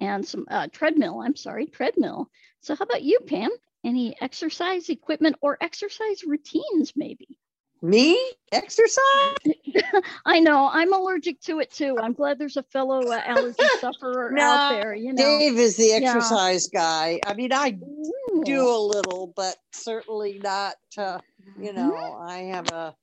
and 0.00 0.26
some 0.26 0.46
uh, 0.50 0.68
treadmill. 0.72 1.20
I'm 1.20 1.36
sorry, 1.36 1.66
treadmill. 1.66 2.30
So, 2.60 2.74
how 2.74 2.84
about 2.84 3.02
you, 3.02 3.20
Pam? 3.26 3.50
Any 3.84 4.20
exercise 4.20 4.88
equipment 4.88 5.36
or 5.40 5.56
exercise 5.60 6.24
routines, 6.24 6.92
maybe? 6.96 7.38
Me? 7.82 8.18
Exercise? 8.52 9.36
I 10.26 10.40
know. 10.40 10.68
I'm 10.70 10.92
allergic 10.92 11.40
to 11.42 11.60
it 11.60 11.70
too. 11.70 11.96
I'm 12.00 12.12
glad 12.12 12.38
there's 12.38 12.58
a 12.58 12.62
fellow 12.64 13.00
uh, 13.00 13.20
allergy 13.24 13.62
sufferer 13.80 14.30
no, 14.32 14.42
out 14.42 14.70
there. 14.70 14.94
You 14.94 15.14
know, 15.14 15.22
Dave 15.22 15.56
is 15.56 15.76
the 15.76 15.92
exercise 15.92 16.68
yeah. 16.72 16.80
guy. 16.80 17.20
I 17.26 17.34
mean, 17.34 17.52
I 17.52 17.78
Ooh. 17.82 18.42
do 18.44 18.68
a 18.68 18.78
little, 18.78 19.32
but 19.34 19.56
certainly 19.72 20.40
not. 20.42 20.74
Uh, 20.98 21.20
you 21.58 21.72
know, 21.72 21.92
mm-hmm. 21.92 22.28
I 22.28 22.38
have 22.54 22.70
a, 22.70 22.94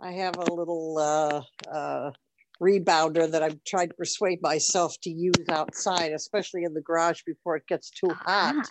I 0.00 0.12
have 0.12 0.36
a 0.36 0.52
little 0.52 0.98
uh, 0.98 1.42
uh, 1.70 2.10
rebounder 2.60 3.30
that 3.30 3.42
I've 3.42 3.62
tried 3.64 3.90
to 3.90 3.94
persuade 3.94 4.42
myself 4.42 4.96
to 5.02 5.10
use 5.10 5.48
outside, 5.48 6.12
especially 6.12 6.64
in 6.64 6.74
the 6.74 6.82
garage 6.82 7.22
before 7.24 7.56
it 7.56 7.66
gets 7.68 7.90
too 7.90 8.10
hot. 8.10 8.54
Ah, 8.56 8.62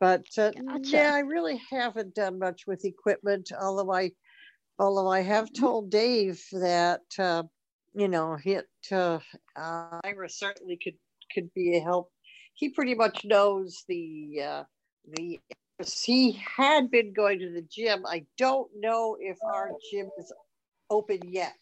but 0.00 0.26
uh, 0.38 0.50
gotcha. 0.50 0.90
yeah, 0.90 1.14
I 1.14 1.20
really 1.20 1.60
haven't 1.70 2.14
done 2.14 2.38
much 2.38 2.62
with 2.66 2.84
equipment, 2.84 3.52
although 3.60 3.92
I 3.92 4.10
although 4.78 5.08
I 5.08 5.20
have 5.20 5.52
told 5.52 5.90
Dave 5.90 6.42
that 6.52 7.02
uh, 7.18 7.44
you 7.94 8.08
know 8.08 8.36
it 8.44 8.66
uh, 8.90 9.18
uh, 9.56 10.00
Aira 10.04 10.30
certainly 10.30 10.78
could 10.82 10.96
could 11.32 11.52
be 11.54 11.76
a 11.76 11.80
help. 11.80 12.10
He 12.54 12.68
pretty 12.68 12.94
much 12.94 13.24
knows 13.24 13.84
the 13.88 14.42
uh, 14.44 14.64
the. 15.06 15.40
He 15.84 16.40
had 16.56 16.88
been 16.88 17.12
going 17.12 17.40
to 17.40 17.50
the 17.50 17.66
gym. 17.68 18.06
I 18.06 18.24
don't 18.38 18.70
know 18.78 19.16
if 19.18 19.36
our 19.44 19.72
gym 19.90 20.08
is 20.16 20.32
open 20.88 21.18
yet. 21.26 21.58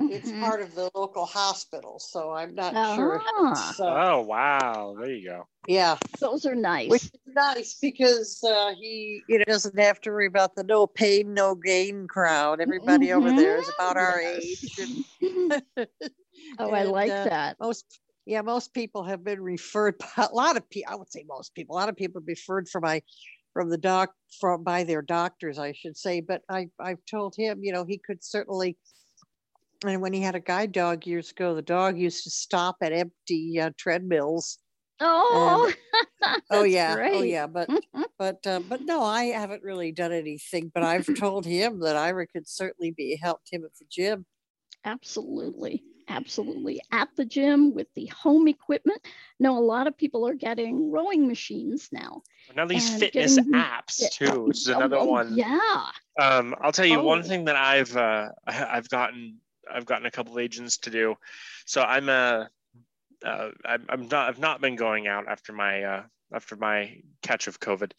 It's 0.00 0.30
mm-hmm. 0.30 0.42
part 0.42 0.60
of 0.60 0.74
the 0.74 0.90
local 0.94 1.24
hospital, 1.24 1.98
so 1.98 2.30
I'm 2.30 2.54
not 2.54 2.76
uh-huh. 2.76 2.94
sure. 2.94 3.22
Uh, 3.40 3.54
oh 3.80 4.20
wow, 4.20 4.94
there 5.00 5.10
you 5.10 5.28
go. 5.28 5.48
Yeah, 5.68 5.98
those 6.18 6.46
are 6.46 6.54
nice. 6.54 6.88
Which 6.88 7.04
is 7.04 7.10
nice 7.26 7.74
because 7.74 8.42
uh, 8.42 8.72
he 8.80 9.20
you 9.28 9.38
know 9.38 9.44
doesn't 9.44 9.78
have 9.78 10.00
to 10.00 10.10
worry 10.10 10.26
about 10.26 10.54
the 10.54 10.64
no 10.64 10.86
pain, 10.86 11.34
no 11.34 11.54
gain 11.54 12.08
crowd. 12.08 12.62
Everybody 12.62 13.08
mm-hmm. 13.08 13.26
over 13.26 13.36
there 13.36 13.58
is 13.58 13.70
about 13.78 13.98
our 13.98 14.18
age. 14.18 14.78
And, 14.80 15.04
oh, 16.58 16.68
and, 16.68 16.74
I 16.74 16.84
like 16.84 17.10
uh, 17.10 17.24
that. 17.24 17.56
Most 17.60 17.84
yeah, 18.24 18.40
most 18.40 18.72
people 18.72 19.04
have 19.04 19.22
been 19.22 19.42
referred. 19.42 19.96
A 20.16 20.30
lot 20.32 20.56
of 20.56 20.68
people, 20.70 20.90
I 20.90 20.96
would 20.96 21.12
say 21.12 21.26
most 21.28 21.54
people, 21.54 21.76
a 21.76 21.78
lot 21.78 21.90
of 21.90 21.96
people 21.96 22.22
referred 22.24 22.66
from 22.66 22.84
my 22.84 23.02
from 23.52 23.68
the 23.68 23.76
doc 23.76 24.14
from 24.40 24.64
by 24.64 24.84
their 24.84 25.02
doctors, 25.02 25.58
I 25.58 25.72
should 25.72 25.98
say. 25.98 26.22
But 26.22 26.40
I 26.48 26.70
I've 26.80 27.04
told 27.10 27.34
him, 27.36 27.58
you 27.62 27.74
know, 27.74 27.84
he 27.84 27.98
could 27.98 28.24
certainly 28.24 28.78
and 29.84 30.00
when 30.00 30.14
he 30.14 30.22
had 30.22 30.34
a 30.34 30.40
guide 30.40 30.72
dog 30.72 31.06
years 31.06 31.30
ago, 31.30 31.54
the 31.54 31.60
dog 31.60 31.98
used 31.98 32.24
to 32.24 32.30
stop 32.30 32.76
at 32.80 32.94
empty 32.94 33.60
uh, 33.60 33.70
treadmills. 33.76 34.58
Oh, 35.00 35.72
oh 36.22 36.62
that's 36.62 36.68
yeah, 36.68 36.96
oh 37.12 37.22
yeah. 37.22 37.46
But 37.46 37.70
but 38.18 38.46
uh, 38.46 38.60
but 38.68 38.82
no, 38.82 39.02
I 39.02 39.24
haven't 39.26 39.62
really 39.62 39.92
done 39.92 40.12
anything. 40.12 40.70
But 40.72 40.82
I've 40.82 41.08
told 41.18 41.46
him 41.46 41.80
that 41.80 41.96
Aira 41.96 42.26
could 42.28 42.48
certainly 42.48 42.90
be 42.90 43.16
helped 43.16 43.52
him 43.52 43.64
at 43.64 43.74
the 43.78 43.84
gym. 43.88 44.26
Absolutely. 44.84 45.82
Absolutely. 46.10 46.80
At 46.90 47.10
the 47.16 47.24
gym 47.26 47.74
with 47.74 47.88
the 47.94 48.06
home 48.06 48.48
equipment. 48.48 48.98
No, 49.38 49.58
a 49.58 49.60
lot 49.60 49.86
of 49.86 49.94
people 49.96 50.26
are 50.26 50.32
getting 50.34 50.90
rowing 50.90 51.28
machines 51.28 51.90
now. 51.92 52.22
Now 52.56 52.64
these 52.64 52.88
fitness 52.98 53.36
getting- 53.36 53.52
apps 53.52 54.00
Yeah, 54.00 54.08
too, 54.28 54.44
which 54.44 54.56
is 54.58 54.68
oh, 54.70 54.76
another 54.76 54.96
oh, 54.96 55.04
one. 55.04 55.36
Yeah. 55.36 55.84
Um, 56.18 56.54
I'll 56.62 56.72
tell 56.72 56.86
you 56.86 57.02
one 57.02 57.18
Oh. 57.18 57.22
thing 57.22 57.44
that 57.44 57.56
I've 57.56 57.94
uh, 57.94 58.30
I- 58.46 58.76
I've 58.78 58.88
gotten 58.88 59.40
I've 59.70 59.84
gotten 59.84 60.06
a 60.06 60.10
couple 60.10 60.32
of 60.32 60.38
agents 60.38 60.78
to 60.78 60.90
do. 60.90 61.14
So 61.66 61.82
I'm 61.82 62.08
a 62.08 62.48
uh, 63.24 63.50
I'm, 63.64 64.08
not 64.08 64.28
I've 64.28 64.38
not 64.38 64.60
been 64.60 64.76
going 64.76 65.06
out 65.06 65.28
after 65.28 65.52
my 65.52 65.82
uh, 65.82 66.02
after 66.32 66.56
my 66.56 67.00
catch 67.22 67.46
of 67.46 67.60
COVID 67.60 67.92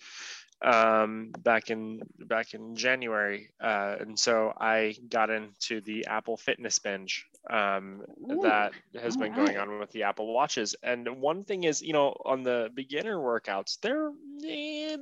um, 0.61 1.31
back 1.39 1.69
in 1.69 2.01
back 2.19 2.53
in 2.53 2.75
January, 2.75 3.49
uh, 3.61 3.95
and 3.99 4.19
so 4.19 4.53
I 4.59 4.95
got 5.09 5.29
into 5.29 5.81
the 5.81 6.07
Apple 6.07 6.37
Fitness 6.37 6.79
binge 6.79 7.25
um, 7.49 8.03
Ooh, 8.31 8.41
that 8.43 8.73
has 9.01 9.17
been 9.17 9.33
going 9.33 9.57
on 9.57 9.79
with 9.79 9.91
the 9.91 10.03
Apple 10.03 10.33
Watches. 10.33 10.75
And 10.83 11.07
one 11.21 11.43
thing 11.43 11.63
is, 11.63 11.81
you 11.81 11.93
know, 11.93 12.15
on 12.25 12.43
the 12.43 12.69
beginner 12.73 13.17
workouts, 13.17 13.79
they're 13.81 14.09
eh, 14.45 14.97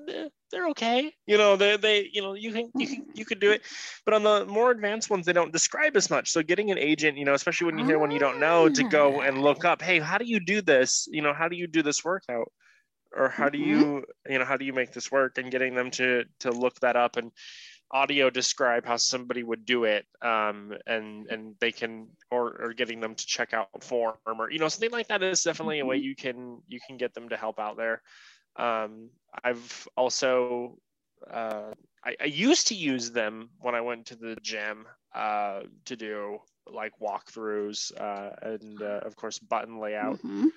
they're 0.51 0.67
okay. 0.69 1.11
You 1.25 1.37
know, 1.37 1.55
they 1.55 1.77
they 1.77 2.09
you 2.11 2.21
know 2.21 2.33
you 2.33 2.53
can 2.53 2.71
you 2.75 2.87
can 2.87 3.05
you 3.13 3.25
could 3.25 3.39
do 3.39 3.51
it, 3.51 3.63
but 4.05 4.13
on 4.13 4.23
the 4.23 4.45
more 4.45 4.71
advanced 4.71 5.09
ones, 5.09 5.25
they 5.25 5.33
don't 5.33 5.51
describe 5.51 5.97
as 5.97 6.09
much. 6.09 6.31
So 6.31 6.41
getting 6.41 6.71
an 6.71 6.77
agent, 6.77 7.17
you 7.17 7.25
know, 7.25 7.33
especially 7.33 7.65
when 7.65 7.79
you 7.79 7.85
hear 7.85 7.99
one 7.99 8.11
you 8.11 8.19
don't 8.19 8.39
know, 8.39 8.69
to 8.69 8.83
go 8.83 9.21
and 9.21 9.41
look 9.41 9.65
up, 9.65 9.81
hey, 9.81 9.99
how 9.99 10.17
do 10.17 10.25
you 10.25 10.39
do 10.39 10.61
this? 10.61 11.07
You 11.11 11.21
know, 11.21 11.33
how 11.33 11.47
do 11.47 11.57
you 11.57 11.67
do 11.67 11.83
this 11.83 12.03
workout? 12.05 12.51
Or 13.15 13.29
how 13.29 13.49
do 13.49 13.57
Mhm. 13.57 13.59
you 13.59 14.05
you 14.27 14.39
know 14.39 14.45
how 14.45 14.57
do 14.57 14.65
you 14.65 14.73
make 14.73 14.91
this 14.93 15.11
work? 15.11 15.37
And 15.37 15.51
getting 15.51 15.75
them 15.75 15.91
to 15.91 16.25
to 16.39 16.51
look 16.51 16.79
that 16.81 16.95
up 16.95 17.17
and 17.17 17.31
audio 17.91 18.29
describe 18.29 18.85
how 18.85 18.97
somebody 18.97 19.43
would 19.43 19.65
do 19.65 19.85
it 19.85 20.05
um, 20.21 20.73
and 20.85 21.27
and 21.27 21.55
they 21.59 21.71
can 21.71 22.07
or 22.31 22.61
or 22.61 22.73
getting 22.73 22.99
them 23.01 23.15
to 23.15 23.25
check 23.25 23.53
out 23.53 23.83
form 23.83 24.17
or 24.25 24.51
you 24.51 24.59
know 24.59 24.67
something 24.67 24.91
like 24.91 25.07
that 25.07 25.23
is 25.23 25.43
definitely 25.43 25.79
a 25.79 25.85
way 25.85 25.97
you 25.97 26.15
can 26.15 26.61
you 26.67 26.79
can 26.85 26.97
get 26.97 27.13
them 27.13 27.29
to 27.29 27.37
help 27.37 27.59
out 27.59 27.77
there 27.77 28.01
um, 28.57 29.09
i've 29.43 29.87
also 29.95 30.77
uh, 31.29 31.71
I, 32.03 32.15
I 32.21 32.25
used 32.25 32.67
to 32.67 32.75
use 32.75 33.11
them 33.11 33.49
when 33.59 33.75
i 33.75 33.81
went 33.81 34.07
to 34.07 34.15
the 34.15 34.35
gym 34.41 34.85
uh, 35.15 35.61
to 35.85 35.95
do 35.95 36.39
like 36.71 36.93
walkthroughs 37.01 37.91
uh, 37.99 38.31
and 38.41 38.81
uh, 38.81 38.99
of 39.03 39.15
course 39.15 39.39
button 39.39 39.79
layout 39.79 40.19
Mhm. 40.23 40.51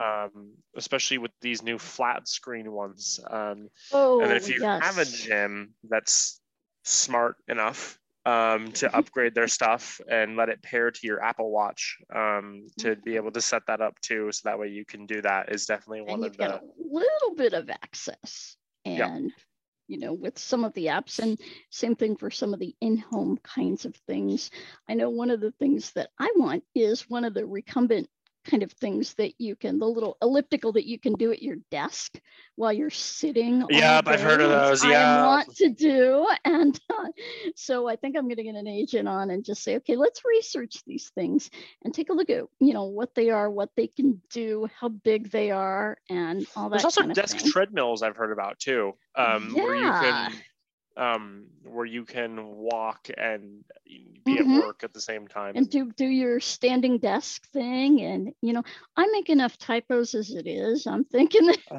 Um, 0.00 0.52
especially 0.76 1.18
with 1.18 1.32
these 1.40 1.62
new 1.62 1.78
flat 1.78 2.26
screen 2.26 2.72
ones 2.72 3.20
um, 3.30 3.68
Oh, 3.92 4.20
and 4.20 4.30
then 4.30 4.36
if 4.36 4.48
you 4.48 4.56
yes. 4.60 4.82
have 4.82 4.98
a 4.98 5.04
gym 5.04 5.74
that's 5.88 6.40
smart 6.84 7.36
enough 7.48 7.98
um, 8.26 8.72
to 8.72 8.94
upgrade 8.96 9.34
their 9.34 9.48
stuff 9.48 10.00
and 10.08 10.36
let 10.36 10.48
it 10.48 10.62
pair 10.62 10.90
to 10.90 11.06
your 11.06 11.22
Apple 11.22 11.50
Watch 11.50 11.98
um, 12.14 12.66
to 12.78 12.96
be 12.96 13.16
able 13.16 13.30
to 13.32 13.40
set 13.40 13.62
that 13.66 13.80
up 13.80 14.00
too, 14.00 14.30
so 14.32 14.48
that 14.48 14.58
way 14.58 14.68
you 14.68 14.84
can 14.84 15.06
do 15.06 15.22
that 15.22 15.52
is 15.52 15.66
definitely 15.66 16.02
one 16.02 16.14
and 16.14 16.24
of 16.24 16.24
you've 16.24 16.38
got 16.38 16.60
the. 16.60 16.66
a 16.66 16.70
little 16.78 17.34
bit 17.36 17.52
of 17.52 17.70
access 17.70 18.56
and 18.84 19.32
you 19.88 19.98
know 19.98 20.12
with 20.12 20.38
some 20.38 20.64
of 20.64 20.72
the 20.74 20.86
apps 20.86 21.18
and 21.18 21.38
same 21.70 21.96
thing 21.96 22.16
for 22.16 22.30
some 22.30 22.54
of 22.54 22.60
the 22.60 22.74
in-home 22.80 23.38
kinds 23.42 23.84
of 23.84 23.94
things 24.06 24.50
i 24.88 24.94
know 24.94 25.10
one 25.10 25.30
of 25.30 25.40
the 25.40 25.50
things 25.52 25.90
that 25.92 26.10
i 26.18 26.32
want 26.36 26.64
is 26.74 27.10
one 27.10 27.24
of 27.24 27.34
the 27.34 27.44
recumbent 27.44 28.08
kind 28.50 28.62
of 28.62 28.72
things 28.72 29.14
that 29.14 29.32
you 29.38 29.54
can 29.54 29.78
the 29.78 29.86
little 29.86 30.16
elliptical 30.22 30.72
that 30.72 30.86
you 30.86 30.98
can 30.98 31.12
do 31.14 31.30
at 31.32 31.42
your 31.42 31.56
desk 31.70 32.18
while 32.56 32.72
you're 32.72 32.90
sitting 32.90 33.64
Yep, 33.70 34.08
I've 34.08 34.20
heard 34.20 34.40
of 34.40 34.50
those, 34.50 34.84
yeah. 34.84 35.22
i 35.22 35.26
want 35.26 35.54
to 35.56 35.68
do 35.70 36.26
and 36.44 36.78
uh, 36.90 37.06
so 37.54 37.88
i 37.88 37.96
think 37.96 38.16
i'm 38.16 38.24
going 38.24 38.36
to 38.36 38.42
get 38.42 38.54
an 38.56 38.66
agent 38.66 39.08
on 39.08 39.30
and 39.30 39.44
just 39.44 39.62
say 39.62 39.76
okay 39.76 39.96
let's 39.96 40.22
research 40.24 40.82
these 40.86 41.10
things 41.14 41.50
and 41.84 41.94
take 41.94 42.10
a 42.10 42.12
look 42.12 42.30
at 42.30 42.44
you 42.60 42.72
know 42.72 42.84
what 42.84 43.14
they 43.14 43.30
are 43.30 43.50
what 43.50 43.70
they 43.76 43.86
can 43.86 44.20
do 44.30 44.68
how 44.78 44.88
big 44.88 45.30
they 45.30 45.50
are 45.50 45.96
and 46.08 46.46
all 46.56 46.68
that 46.68 46.76
There's 46.76 46.84
also 46.84 47.00
kind 47.02 47.12
of 47.12 47.16
desk 47.16 47.38
thing. 47.38 47.50
treadmills 47.52 48.02
I've 48.02 48.16
heard 48.16 48.32
about 48.32 48.58
too, 48.58 48.92
um, 49.14 49.54
where 49.54 49.74
you 49.76 49.92
Yeah. 49.92 50.28
can 50.28 50.42
um, 51.00 51.44
where 51.64 51.86
you 51.86 52.04
can 52.04 52.56
walk 52.56 53.08
and 53.16 53.64
be 54.24 54.36
Mhm. 54.36 54.58
at 54.58 54.64
work 54.66 54.84
at 54.84 54.92
the 54.92 55.00
same 55.00 55.26
time. 55.26 55.56
and 55.56 55.68
do 55.70 55.90
do 55.96 56.06
your 56.06 56.38
standing 56.40 56.98
desk 56.98 57.48
thing 57.52 58.02
and 58.02 58.32
you 58.42 58.52
know 58.52 58.62
i 58.96 59.06
make 59.12 59.30
enough 59.30 59.56
typos 59.58 60.14
as 60.14 60.30
it 60.30 60.46
is 60.46 60.86
i'm 60.86 61.04
thinking 61.04 61.50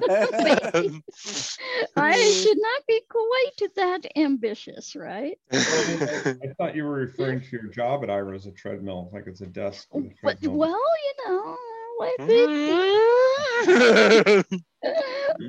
i 1.95 2.31
should 2.41 2.57
not 2.57 2.81
be 2.87 2.99
quite 3.09 3.69
that 3.75 3.99
ambitious 4.17 4.95
right 4.95 5.37
I, 5.51 5.57
I 6.43 6.47
thought 6.57 6.75
you 6.75 6.83
were 6.85 6.93
referring 6.93 7.41
to 7.41 7.47
your 7.51 7.67
job 7.71 8.03
at 8.03 8.09
Aira 8.09 8.35
as 8.35 8.45
a 8.47 8.51
treadmill, 8.51 9.09
like 9.13 9.27
it's 9.27 9.41
a 9.41 9.47
desk. 9.47 9.87
A 9.93 9.99
but 10.23 10.37
well 10.43 10.81
you 11.05 11.13
know 11.27 11.57
like 11.99 12.17
Mm-hmm. 12.19 13.61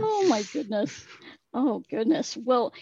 oh 0.00 0.26
my 0.28 0.42
goodness. 0.52 1.06
Oh 1.54 1.82
goodness. 1.90 2.36
Well, 2.36 2.72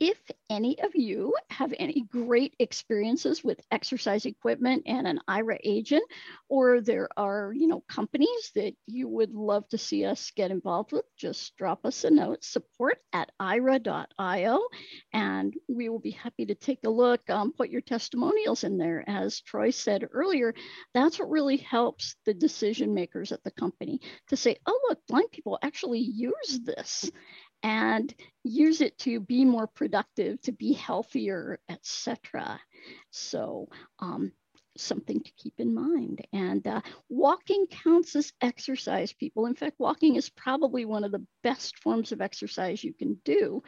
if 0.00 0.18
any 0.48 0.80
of 0.80 0.96
you 0.96 1.34
have 1.50 1.74
any 1.78 2.06
great 2.10 2.56
experiences 2.58 3.44
with 3.44 3.60
exercise 3.70 4.24
equipment 4.24 4.84
and 4.86 5.06
an 5.06 5.20
Aira 5.28 5.58
agent, 5.62 6.02
or 6.48 6.80
there 6.80 7.08
are, 7.18 7.52
you 7.54 7.66
know, 7.66 7.84
companies 7.86 8.50
that 8.54 8.72
you 8.86 9.08
would 9.08 9.34
love 9.34 9.68
to 9.68 9.78
see 9.78 10.06
us 10.06 10.32
get 10.34 10.50
involved 10.50 10.92
with, 10.92 11.04
just 11.18 11.54
drop 11.58 11.84
us 11.84 12.04
a 12.04 12.10
note, 12.10 12.42
support 12.42 12.98
at 13.12 13.30
aira.io, 13.40 14.60
and 15.12 15.54
we 15.68 15.90
will 15.90 15.98
be 15.98 16.12
happy 16.12 16.46
to 16.46 16.54
take 16.54 16.80
a 16.84 16.90
look, 16.90 17.28
um, 17.28 17.52
put 17.52 17.68
your 17.68 17.82
testimonials 17.82 18.64
in 18.64 18.78
there. 18.78 19.04
As 19.06 19.42
Troy 19.42 19.70
said 19.70 20.08
earlier, 20.12 20.54
that's 20.94 21.18
what 21.18 21.30
really 21.30 21.58
helps 21.58 22.16
the 22.24 22.32
decision 22.32 22.94
makers 22.94 23.32
at 23.32 23.44
the 23.44 23.50
company 23.50 24.00
to 24.28 24.36
say, 24.36 24.56
oh, 24.64 24.80
look, 24.88 24.98
blind 25.06 25.30
people 25.30 25.58
actually 25.62 26.00
use 26.00 26.60
this 26.64 27.10
and 27.62 28.14
use 28.44 28.80
it 28.80 28.96
to 28.98 29.20
be 29.20 29.44
more 29.44 29.66
productive, 29.66 30.40
to 30.42 30.52
be 30.52 30.72
healthier, 30.72 31.58
etc. 31.68 32.60
So 33.10 33.68
um, 33.98 34.32
something 34.76 35.22
to 35.22 35.32
keep 35.36 35.54
in 35.58 35.74
mind. 35.74 36.26
And 36.32 36.66
uh, 36.66 36.80
walking 37.08 37.66
counts 37.66 38.16
as 38.16 38.32
exercise, 38.40 39.12
people. 39.12 39.46
In 39.46 39.54
fact, 39.54 39.76
walking 39.78 40.16
is 40.16 40.30
probably 40.30 40.84
one 40.84 41.04
of 41.04 41.12
the 41.12 41.24
best 41.42 41.78
forms 41.78 42.12
of 42.12 42.20
exercise 42.20 42.82
you 42.82 42.92
can 42.92 43.20
do 43.24 43.62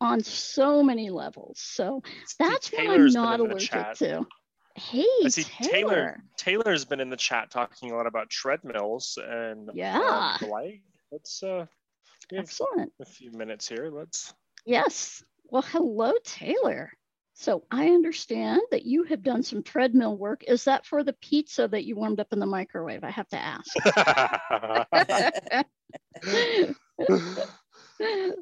on 0.00 0.22
so 0.22 0.82
many 0.82 1.10
levels. 1.10 1.60
So 1.60 2.02
that's 2.38 2.70
what 2.72 2.90
I'm 2.90 3.06
not 3.06 3.40
allergic 3.40 3.94
to. 3.98 4.26
Hey, 4.74 5.06
I 5.24 5.28
see 5.28 5.44
Taylor. 5.44 5.70
Taylor. 5.70 6.22
Taylor's 6.36 6.84
been 6.84 7.00
in 7.00 7.08
the 7.08 7.16
chat 7.16 7.50
talking 7.50 7.92
a 7.92 7.96
lot 7.96 8.06
about 8.06 8.28
treadmills 8.28 9.18
and 9.22 9.70
Yeah. 9.72 10.36
like. 10.42 10.82
Let's 11.10 11.42
uh, 11.42 11.46
we 11.46 11.50
have 11.60 11.68
Excellent. 12.34 12.92
a 13.00 13.04
few 13.04 13.30
minutes 13.32 13.68
here. 13.68 13.90
Let's. 13.92 14.34
Yes. 14.64 15.22
Well, 15.48 15.62
hello, 15.62 16.12
Taylor. 16.24 16.90
So 17.34 17.64
I 17.70 17.88
understand 17.88 18.62
that 18.70 18.86
you 18.86 19.04
have 19.04 19.22
done 19.22 19.42
some 19.42 19.62
treadmill 19.62 20.16
work. 20.16 20.42
Is 20.48 20.64
that 20.64 20.86
for 20.86 21.04
the 21.04 21.12
pizza 21.12 21.68
that 21.68 21.84
you 21.84 21.94
warmed 21.94 22.18
up 22.18 22.32
in 22.32 22.38
the 22.38 22.46
microwave? 22.46 23.04
I 23.04 23.10
have 23.10 23.28
to 23.28 23.38
ask. 23.38 23.76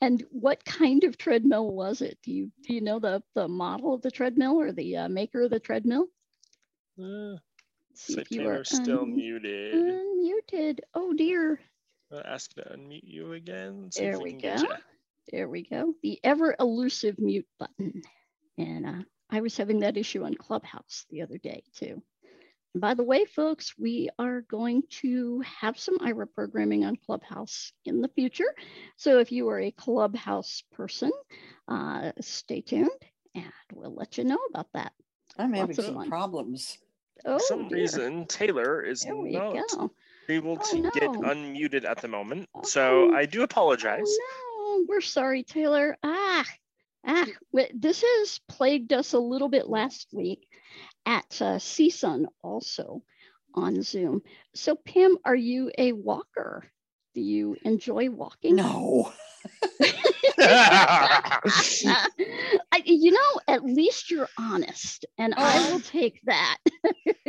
and 0.00 0.24
what 0.30 0.64
kind 0.64 1.04
of 1.04 1.16
treadmill 1.16 1.70
was 1.70 2.02
it? 2.02 2.18
Do 2.24 2.32
you 2.32 2.50
do 2.66 2.74
you 2.74 2.80
know 2.80 2.98
the 2.98 3.22
the 3.34 3.46
model 3.46 3.94
of 3.94 4.02
the 4.02 4.10
treadmill 4.10 4.60
or 4.60 4.72
the 4.72 4.96
uh, 4.96 5.08
maker 5.08 5.42
of 5.42 5.50
the 5.50 5.60
treadmill? 5.60 6.06
Uh, 6.98 7.36
so 7.94 8.22
you 8.30 8.48
are 8.48 8.64
still 8.64 9.02
un- 9.02 9.14
muted. 9.14 9.74
Unmuted. 9.74 10.80
Oh 10.92 11.12
dear. 11.12 11.60
Ask 12.24 12.54
to 12.54 12.62
unmute 12.62 13.02
you 13.04 13.32
again. 13.32 13.90
see 13.90 14.02
There 14.02 14.18
we 14.18 14.32
go. 14.32 14.56
There 15.30 15.48
we 15.48 15.62
go. 15.64 15.94
The 16.02 16.20
ever 16.22 16.54
elusive 16.58 17.18
mute 17.18 17.46
button. 17.58 18.02
And 18.58 18.86
uh, 18.86 19.02
I 19.30 19.40
was 19.40 19.56
having 19.56 19.80
that 19.80 19.96
issue 19.96 20.24
on 20.24 20.34
Clubhouse 20.34 21.06
the 21.10 21.22
other 21.22 21.38
day 21.38 21.62
too. 21.76 22.02
And 22.74 22.80
by 22.80 22.94
the 22.94 23.04
way, 23.04 23.24
folks, 23.24 23.74
we 23.78 24.10
are 24.18 24.42
going 24.42 24.82
to 25.00 25.42
have 25.60 25.78
some 25.78 25.98
Aira 25.98 26.26
programming 26.32 26.84
on 26.84 26.96
Clubhouse 26.96 27.72
in 27.84 28.00
the 28.00 28.08
future. 28.08 28.54
So 28.96 29.18
if 29.18 29.32
you 29.32 29.48
are 29.48 29.60
a 29.60 29.70
Clubhouse 29.70 30.62
person, 30.72 31.12
uh, 31.68 32.12
stay 32.20 32.60
tuned 32.60 32.90
and 33.34 33.52
we'll 33.72 33.94
let 33.94 34.18
you 34.18 34.24
know 34.24 34.38
about 34.50 34.68
that. 34.74 34.92
I'm 35.38 35.52
Lots 35.52 35.60
having 35.60 35.76
some 35.76 35.94
fun. 35.94 36.08
problems. 36.08 36.78
Oh, 37.24 37.38
For 37.38 37.44
some 37.44 37.68
dear. 37.68 37.78
reason, 37.78 38.26
Taylor 38.26 38.82
is 38.82 39.02
There 39.02 39.16
we 39.16 39.32
not 39.32 39.52
go. 39.70 39.90
Able 40.28 40.58
Oh, 40.60 40.70
to 40.70 40.90
get 40.98 41.12
unmuted 41.12 41.84
at 41.84 42.00
the 42.00 42.08
moment. 42.08 42.48
So 42.64 43.10
Oh, 43.10 43.14
I 43.14 43.26
do 43.26 43.42
apologize. 43.42 44.00
Oh, 44.06 44.78
no, 44.80 44.86
we're 44.88 45.00
sorry, 45.00 45.42
Taylor. 45.42 45.96
Ah, 46.02 46.44
ah, 47.06 47.26
this 47.74 48.02
has 48.02 48.40
plagued 48.48 48.92
us 48.92 49.12
a 49.12 49.18
little 49.18 49.48
bit 49.48 49.68
last 49.68 50.08
week. 50.12 50.46
at 51.06 51.40
uh, 51.42 51.58
CSUN 51.58 52.26
also 52.42 53.02
on 53.54 53.82
Zoom. 53.82 54.22
So, 54.54 54.74
Pam, 54.74 55.18
are 55.24 55.34
you 55.36 55.70
a 55.76 55.92
walker? 55.92 56.64
Do 57.14 57.20
you 57.20 57.56
enjoy 57.62 58.10
walking? 58.10 58.56
No. 58.56 59.12
I, 60.46 61.40
you 62.84 63.12
know, 63.12 63.40
at 63.48 63.64
least 63.64 64.10
you're 64.10 64.28
honest, 64.38 65.04
and 65.18 65.34
I 65.34 65.60
will 65.60 65.80
take 65.80 66.20
that. 66.24 66.58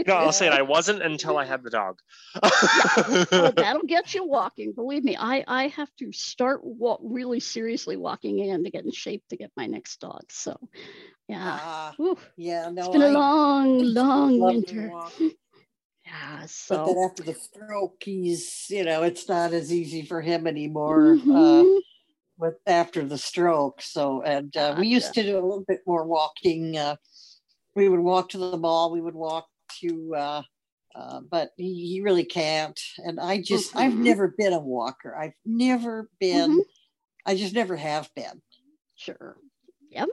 no, 0.07 0.15
I'll 0.15 0.31
say 0.31 0.47
it. 0.47 0.53
I 0.53 0.61
wasn't 0.63 1.01
until 1.01 1.37
I 1.37 1.45
had 1.45 1.63
the 1.63 1.69
dog. 1.69 1.99
oh, 2.41 3.25
that'll 3.55 3.83
get 3.85 4.13
you 4.13 4.25
walking. 4.25 4.73
Believe 4.73 5.03
me, 5.03 5.17
I 5.19 5.43
I 5.47 5.67
have 5.69 5.89
to 5.99 6.11
start 6.11 6.61
walk 6.63 6.99
really 7.03 7.39
seriously 7.39 7.97
walking 7.97 8.39
in 8.39 8.63
to 8.63 8.69
get 8.69 8.85
in 8.85 8.91
shape 8.91 9.23
to 9.29 9.37
get 9.37 9.51
my 9.57 9.65
next 9.67 9.99
dog. 9.99 10.23
So, 10.29 10.57
yeah, 11.27 11.59
uh, 11.99 12.15
yeah. 12.37 12.69
No, 12.69 12.81
it's 12.81 12.89
been 12.89 13.01
I 13.01 13.07
a 13.07 13.13
long, 13.13 13.79
long 13.93 14.39
winter. 14.39 14.89
walk. 14.89 15.13
Yeah, 16.07 16.41
But 16.41 16.49
so. 16.51 16.83
then 16.85 16.97
after 16.99 17.23
the 17.23 17.33
stroke, 17.33 18.03
he's 18.05 18.67
you 18.69 18.83
know 18.83 19.01
it's 19.01 19.27
not 19.27 19.53
as 19.53 19.73
easy 19.73 20.03
for 20.03 20.21
him 20.21 20.45
anymore. 20.45 21.13
Uh, 21.13 21.63
Mhm. 21.63 21.79
With 22.37 22.55
after 22.67 23.05
the 23.05 23.17
stroke. 23.17 23.81
So, 23.81 24.21
and 24.21 24.55
uh, 24.57 24.75
we 24.77 24.87
used 24.87 25.13
to 25.13 25.23
do 25.23 25.33
a 25.35 25.41
little 25.45 25.63
bit 25.67 25.81
more 25.85 26.05
walking. 26.05 26.77
Uh, 26.77 26.95
we 27.75 27.89
would 27.89 27.99
walk 27.99 28.29
to 28.29 28.37
the 28.37 28.57
mall. 28.57 28.91
We 28.91 29.01
would 29.01 29.15
walk 29.15 29.47
to, 29.81 30.15
uh, 30.15 30.41
uh, 30.95 31.21
but 31.29 31.51
he, 31.57 31.87
he 31.87 32.01
really 32.01 32.25
can't. 32.25 32.79
And 32.97 33.19
I 33.19 33.41
just, 33.41 33.75
I've 33.75 33.93
Mhm. 33.93 34.03
never 34.03 34.27
been 34.37 34.53
a 34.53 34.59
walker. 34.59 35.15
I've 35.15 35.33
never 35.45 36.09
been. 36.19 36.61
I 37.25 37.35
just 37.35 37.53
never 37.53 37.75
have 37.75 38.09
been. 38.15 38.41
Sure. 38.95 39.37
Yep. 39.89 40.09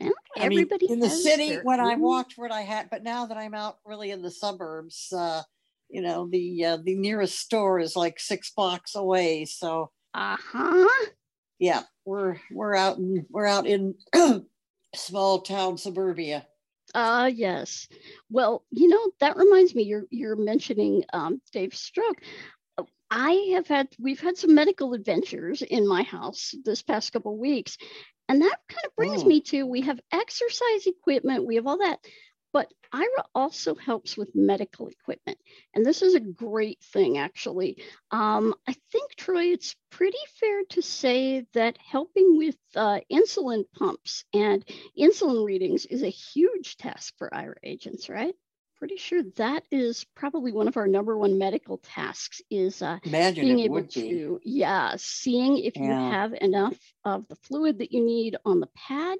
Yeah, 0.00 0.10
I 0.36 0.48
mean, 0.48 0.58
everybody 0.60 0.92
in 0.92 1.00
the 1.00 1.08
city 1.08 1.48
their 1.48 1.62
when 1.62 1.80
I 1.80 1.96
walked 1.96 2.34
what 2.36 2.52
I 2.52 2.62
had, 2.62 2.90
but 2.90 3.02
now 3.02 3.26
that 3.26 3.36
I'm 3.36 3.54
out 3.54 3.78
really 3.84 4.10
in 4.10 4.20
the 4.20 4.30
suburbs, 4.30 5.12
uh, 5.12 5.42
you 5.88 6.02
know, 6.02 6.28
the 6.28 6.64
uh, 6.64 6.76
the 6.82 6.96
nearest 6.96 7.38
store 7.38 7.78
is 7.78 7.96
like 7.96 8.20
six 8.20 8.50
blocks 8.50 8.94
away. 8.94 9.46
So 9.46 9.90
Uh-huh. 10.12 11.06
Yeah, 11.58 11.82
we're 12.04 12.36
we're 12.50 12.74
out 12.74 12.98
in 12.98 13.26
we're 13.30 13.46
out 13.46 13.66
in 13.66 13.94
small 14.94 15.40
town 15.42 15.78
suburbia. 15.78 16.46
Ah, 16.94 17.26
yes. 17.26 17.88
Well, 18.30 18.64
you 18.70 18.88
know, 18.88 19.10
that 19.20 19.36
reminds 19.36 19.74
me, 19.74 19.82
you're 19.84 20.04
you're 20.10 20.36
mentioning 20.36 21.02
um, 21.12 21.40
Dave's 21.52 21.80
stroke. 21.80 22.22
Uh, 22.78 22.84
I 23.10 23.50
have 23.54 23.66
had 23.66 23.88
we've 23.98 24.20
had 24.20 24.36
some 24.36 24.54
medical 24.54 24.94
adventures 24.94 25.62
in 25.62 25.86
my 25.88 26.02
house 26.02 26.54
this 26.64 26.82
past 26.82 27.12
couple 27.12 27.32
of 27.34 27.38
weeks. 27.38 27.76
And 28.28 28.42
that 28.42 28.58
kind 28.68 28.84
of 28.84 28.96
brings 28.96 29.22
Oh. 29.22 29.26
me 29.26 29.40
to 29.42 29.64
we 29.66 29.82
have 29.82 30.00
exercise 30.12 30.86
equipment, 30.86 31.46
we 31.46 31.56
have 31.56 31.66
all 31.66 31.78
that, 31.78 32.00
but 32.56 32.72
Aira 32.94 33.24
also 33.34 33.74
helps 33.74 34.16
with 34.16 34.34
medical 34.34 34.88
equipment. 34.88 35.36
And 35.74 35.84
this 35.84 36.00
is 36.00 36.14
a 36.14 36.20
great 36.20 36.82
thing, 36.82 37.18
actually. 37.18 37.82
Um, 38.10 38.54
I 38.66 38.74
think, 38.90 39.14
Troy, 39.14 39.52
it's 39.52 39.76
pretty 39.90 40.16
fair 40.40 40.62
to 40.70 40.80
say 40.80 41.44
that 41.52 41.76
helping 41.76 42.38
with 42.38 42.56
uh, 42.74 43.00
insulin 43.12 43.64
pumps 43.78 44.24
and 44.32 44.64
insulin 44.98 45.44
readings 45.44 45.84
is 45.84 46.02
a 46.02 46.08
huge 46.08 46.78
task 46.78 47.12
for 47.18 47.28
Aira 47.28 47.56
agents, 47.62 48.08
right? 48.08 48.34
Pretty 48.78 48.96
sure 48.98 49.22
that 49.36 49.64
is 49.70 50.04
probably 50.14 50.52
one 50.52 50.68
of 50.68 50.76
our 50.76 50.86
number 50.86 51.16
one 51.16 51.38
medical 51.38 51.78
tasks 51.78 52.42
is 52.50 52.82
uh, 52.82 52.98
Imagine 53.04 53.44
being 53.46 53.60
able 53.60 53.76
would 53.76 53.88
be. 53.88 54.10
to, 54.10 54.40
yeah, 54.44 54.92
seeing 54.98 55.56
if 55.56 55.76
you 55.76 55.90
have 55.90 56.34
enough 56.34 56.76
of 57.02 57.26
the 57.28 57.36
fluid 57.36 57.78
that 57.78 57.92
you 57.92 58.04
need 58.04 58.36
on 58.44 58.60
the 58.60 58.68
pad, 58.76 59.16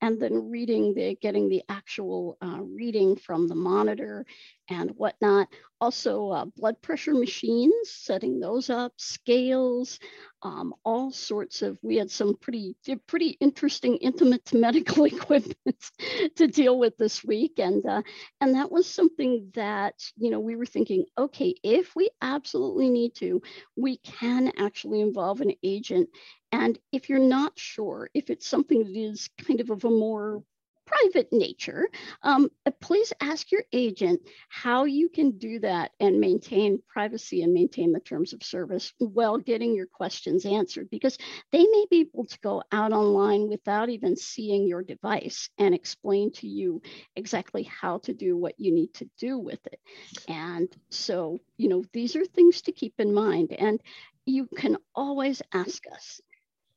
and 0.00 0.20
then 0.20 0.50
reading 0.50 0.92
the 0.94 1.16
getting 1.22 1.48
the 1.48 1.62
actual 1.68 2.36
uh, 2.42 2.58
reading 2.60 3.14
from 3.14 3.46
the 3.46 3.54
monitor 3.54 4.26
and 4.68 4.90
whatnot. 4.96 5.46
Also, 5.80 6.30
uh, 6.30 6.44
blood 6.56 6.80
pressure 6.80 7.12
machines, 7.12 7.90
setting 7.90 8.40
those 8.40 8.70
up, 8.70 8.92
scales, 8.96 9.98
um, 10.42 10.72
all 10.84 11.10
sorts 11.10 11.60
of. 11.60 11.78
We 11.82 11.96
had 11.96 12.10
some 12.10 12.36
pretty 12.36 12.76
pretty 13.06 13.36
interesting 13.40 13.96
intimate 13.98 14.50
medical 14.54 15.04
equipment 15.04 15.90
to 16.36 16.46
deal 16.46 16.78
with 16.78 16.96
this 16.96 17.22
week, 17.22 17.58
and 17.58 17.84
uh, 17.84 18.02
and 18.40 18.54
that 18.54 18.72
was 18.72 18.86
something 18.88 19.50
that 19.54 19.94
you 20.16 20.30
know 20.30 20.40
we 20.40 20.56
were 20.56 20.66
thinking, 20.66 21.04
okay, 21.18 21.54
if 21.62 21.94
we 21.94 22.08
absolutely 22.22 22.88
need 22.88 23.14
to, 23.16 23.42
we 23.76 23.98
can 23.98 24.52
actually 24.58 25.00
involve 25.02 25.42
an 25.42 25.52
agent. 25.62 26.08
And 26.52 26.78
if 26.92 27.08
you're 27.10 27.18
not 27.18 27.58
sure, 27.58 28.08
if 28.14 28.30
it's 28.30 28.46
something 28.46 28.84
that 28.84 28.96
is 28.96 29.28
kind 29.46 29.60
of 29.60 29.70
of 29.70 29.84
a 29.84 29.90
more 29.90 30.42
private 30.86 31.32
nature, 31.32 31.88
um, 32.22 32.48
please 32.80 33.12
ask 33.20 33.50
your 33.50 33.64
agent 33.72 34.20
how 34.48 34.84
you 34.84 35.08
can 35.08 35.32
do 35.38 35.58
that 35.60 35.90
and 36.00 36.20
maintain 36.20 36.80
privacy 36.88 37.42
and 37.42 37.52
maintain 37.52 37.92
the 37.92 38.00
terms 38.00 38.32
of 38.32 38.42
service 38.42 38.92
while 38.98 39.38
getting 39.38 39.74
your 39.74 39.86
questions 39.86 40.46
answered 40.46 40.88
because 40.90 41.18
they 41.52 41.64
may 41.64 41.86
be 41.90 42.00
able 42.00 42.24
to 42.24 42.38
go 42.40 42.62
out 42.72 42.92
online 42.92 43.48
without 43.48 43.88
even 43.88 44.16
seeing 44.16 44.66
your 44.66 44.82
device 44.82 45.50
and 45.58 45.74
explain 45.74 46.32
to 46.32 46.46
you 46.46 46.80
exactly 47.16 47.64
how 47.64 47.98
to 47.98 48.14
do 48.14 48.36
what 48.36 48.54
you 48.58 48.72
need 48.72 48.92
to 48.94 49.08
do 49.18 49.38
with 49.38 49.60
it. 49.66 49.80
And 50.28 50.68
so, 50.90 51.38
you 51.56 51.68
know, 51.68 51.84
these 51.92 52.16
are 52.16 52.24
things 52.24 52.62
to 52.62 52.72
keep 52.72 52.94
in 52.98 53.12
mind. 53.12 53.52
And 53.52 53.80
you 54.24 54.48
can 54.56 54.76
always 54.94 55.40
ask 55.52 55.84
us 55.92 56.20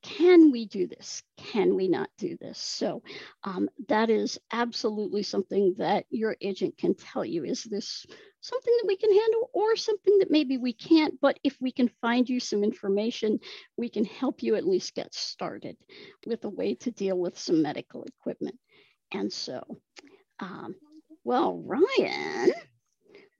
can 0.02 0.50
we 0.50 0.66
do 0.66 0.86
this? 0.86 1.22
Can 1.36 1.74
we 1.74 1.88
not 1.88 2.08
do 2.16 2.36
this? 2.40 2.58
So 2.58 3.02
um, 3.44 3.68
that 3.88 4.10
is 4.10 4.38
absolutely 4.52 5.22
something 5.22 5.74
that 5.78 6.06
your 6.10 6.36
agent 6.40 6.78
can 6.78 6.94
tell 6.94 7.24
you. 7.24 7.44
Is 7.44 7.64
this 7.64 8.06
something 8.40 8.74
that 8.78 8.86
we 8.86 8.96
can 8.96 9.12
handle 9.12 9.50
or 9.52 9.76
something 9.76 10.18
that 10.18 10.30
maybe 10.30 10.56
we 10.58 10.72
can't? 10.72 11.20
But 11.20 11.38
if 11.44 11.56
we 11.60 11.72
can 11.72 11.90
find 12.00 12.28
you 12.28 12.40
some 12.40 12.64
information, 12.64 13.40
we 13.76 13.88
can 13.88 14.04
help 14.04 14.42
you 14.42 14.54
at 14.54 14.66
least 14.66 14.94
get 14.94 15.14
started 15.14 15.76
with 16.26 16.44
a 16.44 16.48
way 16.48 16.74
to 16.76 16.90
deal 16.90 17.18
with 17.18 17.38
some 17.38 17.62
medical 17.62 18.04
equipment. 18.04 18.58
And 19.12 19.32
so, 19.32 19.62
um, 20.38 20.74
well, 21.24 21.62
Ryan, 21.64 22.52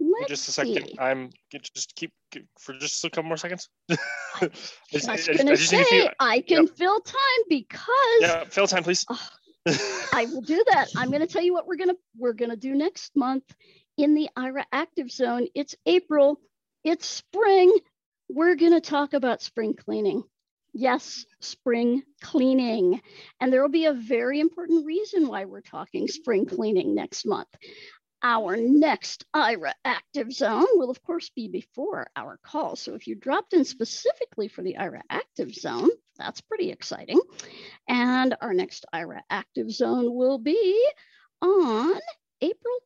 let's 0.00 0.28
just 0.28 0.48
a 0.48 0.52
second. 0.52 0.86
see. 0.88 0.96
I'm 0.98 1.30
just 1.74 1.94
keep 1.94 2.12
for 2.58 2.72
just 2.78 3.04
a 3.04 3.10
couple 3.10 3.28
more 3.28 3.36
seconds. 3.36 3.68
I 3.90 4.48
just- 4.90 5.08
I 5.08 5.12
was 5.12 5.28
I- 5.28 5.32
I 5.32 5.36
gonna 5.36 5.56
just 5.56 5.70
say 5.70 5.84
few- 5.84 6.08
I 6.18 6.40
can 6.40 6.66
fill 6.66 7.00
time 7.00 7.42
because 7.48 7.86
Yeah, 8.20 8.44
fill 8.44 8.66
time, 8.66 8.82
please. 8.82 9.04
I 10.12 10.26
will 10.32 10.40
do 10.40 10.64
that. 10.70 10.88
I'm 10.96 11.10
going 11.10 11.20
to 11.20 11.26
tell 11.26 11.42
you 11.42 11.52
what 11.52 11.66
we're 11.66 11.76
going 11.76 11.90
to 11.90 11.96
we're 12.18 12.32
going 12.32 12.50
to 12.50 12.56
do 12.56 12.74
next 12.74 13.14
month 13.14 13.44
in 13.98 14.14
the 14.14 14.30
Aira 14.36 14.64
active 14.72 15.10
zone. 15.10 15.48
It's 15.54 15.76
April. 15.84 16.40
It's 16.82 17.06
spring. 17.06 17.70
We're 18.30 18.54
going 18.56 18.72
to 18.72 18.80
talk 18.80 19.12
about 19.12 19.42
spring 19.42 19.74
cleaning. 19.74 20.22
Yes, 20.72 21.26
spring 21.40 22.02
cleaning. 22.22 23.02
And 23.40 23.52
there 23.52 23.60
will 23.60 23.68
be 23.68 23.86
a 23.86 23.92
very 23.92 24.40
important 24.40 24.86
reason 24.86 25.28
why 25.28 25.44
we're 25.44 25.60
talking 25.60 26.08
spring 26.08 26.46
cleaning 26.46 26.94
next 26.94 27.26
month. 27.26 27.48
Our 28.22 28.56
next 28.56 29.24
Aira 29.34 29.72
active 29.84 30.30
zone 30.32 30.66
will, 30.74 30.90
of 30.90 31.02
course, 31.02 31.30
be 31.30 31.48
before 31.48 32.06
our 32.14 32.38
call. 32.42 32.76
So 32.76 32.94
if 32.94 33.06
you 33.06 33.14
dropped 33.14 33.54
in 33.54 33.64
specifically 33.64 34.48
for 34.48 34.62
the 34.62 34.76
Aira 34.78 35.00
active 35.08 35.54
zone, 35.54 35.88
that's 36.18 36.42
pretty 36.42 36.70
exciting. 36.70 37.18
And 37.88 38.36
our 38.42 38.52
next 38.52 38.84
Aira 38.94 39.20
active 39.30 39.70
zone 39.70 40.14
will 40.14 40.38
be 40.38 40.86
on 41.40 41.98
April 42.42 42.78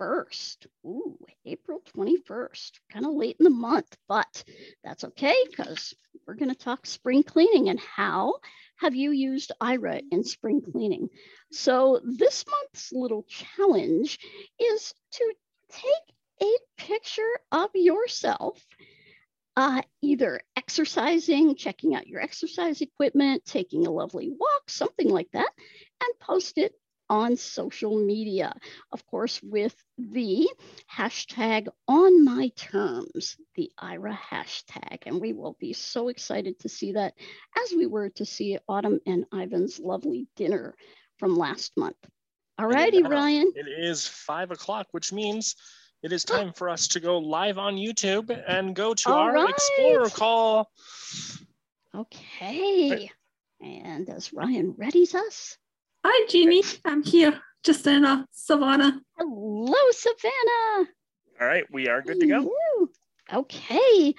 21st. 0.00 0.66
Ooh, 0.84 1.18
April 1.46 1.82
21st, 1.96 2.72
kind 2.92 3.06
of 3.06 3.14
late 3.14 3.36
in 3.40 3.44
the 3.44 3.50
month, 3.50 3.96
but 4.06 4.44
that's 4.84 5.04
okay 5.04 5.34
because 5.48 5.94
we're 6.26 6.34
going 6.34 6.50
to 6.50 6.54
talk 6.54 6.84
spring 6.86 7.22
cleaning 7.22 7.70
and 7.70 7.80
how 7.80 8.34
have 8.82 8.96
you 8.96 9.12
used 9.12 9.52
Aira 9.60 10.02
in 10.10 10.24
spring 10.24 10.60
cleaning. 10.60 11.08
So 11.52 12.00
this 12.04 12.44
month's 12.50 12.92
little 12.92 13.24
challenge 13.28 14.18
is 14.58 14.92
to 15.12 15.34
take 15.70 16.16
a 16.42 16.52
picture 16.76 17.30
of 17.52 17.70
yourself 17.74 18.60
uh, 19.56 19.82
either 20.00 20.40
exercising, 20.56 21.54
checking 21.54 21.94
out 21.94 22.08
your 22.08 22.20
exercise 22.20 22.80
equipment, 22.80 23.44
taking 23.44 23.86
a 23.86 23.90
lovely 23.90 24.30
walk, 24.30 24.68
something 24.68 25.08
like 25.08 25.28
that, 25.32 25.50
and 26.02 26.18
post 26.18 26.58
it 26.58 26.72
on 27.12 27.36
social 27.36 28.02
media. 28.02 28.54
Of 28.90 29.04
course, 29.06 29.38
with 29.42 29.76
the 29.98 30.48
hashtag 30.90 31.68
on 31.86 32.24
my 32.24 32.50
terms, 32.56 33.36
the 33.54 33.70
Aira 33.78 34.16
hashtag. 34.16 35.02
And 35.04 35.20
we 35.20 35.34
will 35.34 35.54
be 35.60 35.74
so 35.74 36.08
excited 36.08 36.58
to 36.60 36.70
see 36.70 36.92
that 36.92 37.12
as 37.62 37.74
we 37.76 37.84
were 37.84 38.08
to 38.16 38.24
see 38.24 38.58
Autumn 38.66 38.98
and 39.06 39.26
Ivan's 39.30 39.78
lovely 39.78 40.26
dinner 40.36 40.74
from 41.18 41.36
last 41.36 41.72
month. 41.76 41.98
All 42.58 42.66
righty, 42.66 43.02
Ryan. 43.02 43.52
It 43.56 43.68
is 43.68 44.08
five 44.08 44.50
o'clock, 44.50 44.86
which 44.92 45.12
means 45.12 45.54
it 46.02 46.12
is 46.12 46.24
time 46.24 46.54
for 46.54 46.70
us 46.70 46.88
to 46.88 47.00
go 47.00 47.18
live 47.18 47.58
on 47.58 47.76
YouTube 47.76 48.30
and 48.48 48.74
go 48.74 48.94
to 48.94 49.10
All 49.10 49.18
our 49.18 49.34
right. 49.34 49.50
Explorer 49.50 50.08
call. 50.08 50.70
Okay. 51.94 53.10
And 53.60 54.08
as 54.08 54.32
Ryan 54.32 54.72
readies 54.72 55.14
us, 55.14 55.58
Hi, 56.04 56.26
Jeannie. 56.28 56.64
I'm 56.84 57.04
here. 57.04 57.40
Justina, 57.64 58.26
Savannah. 58.32 59.00
Hello, 59.16 59.74
Savannah. 59.92 60.88
All 61.40 61.46
right, 61.46 61.64
we 61.70 61.88
are 61.88 62.02
good 62.02 62.18
to 62.18 62.26
go. 62.26 62.42
Woo. 62.42 62.90
Okay. 63.32 64.14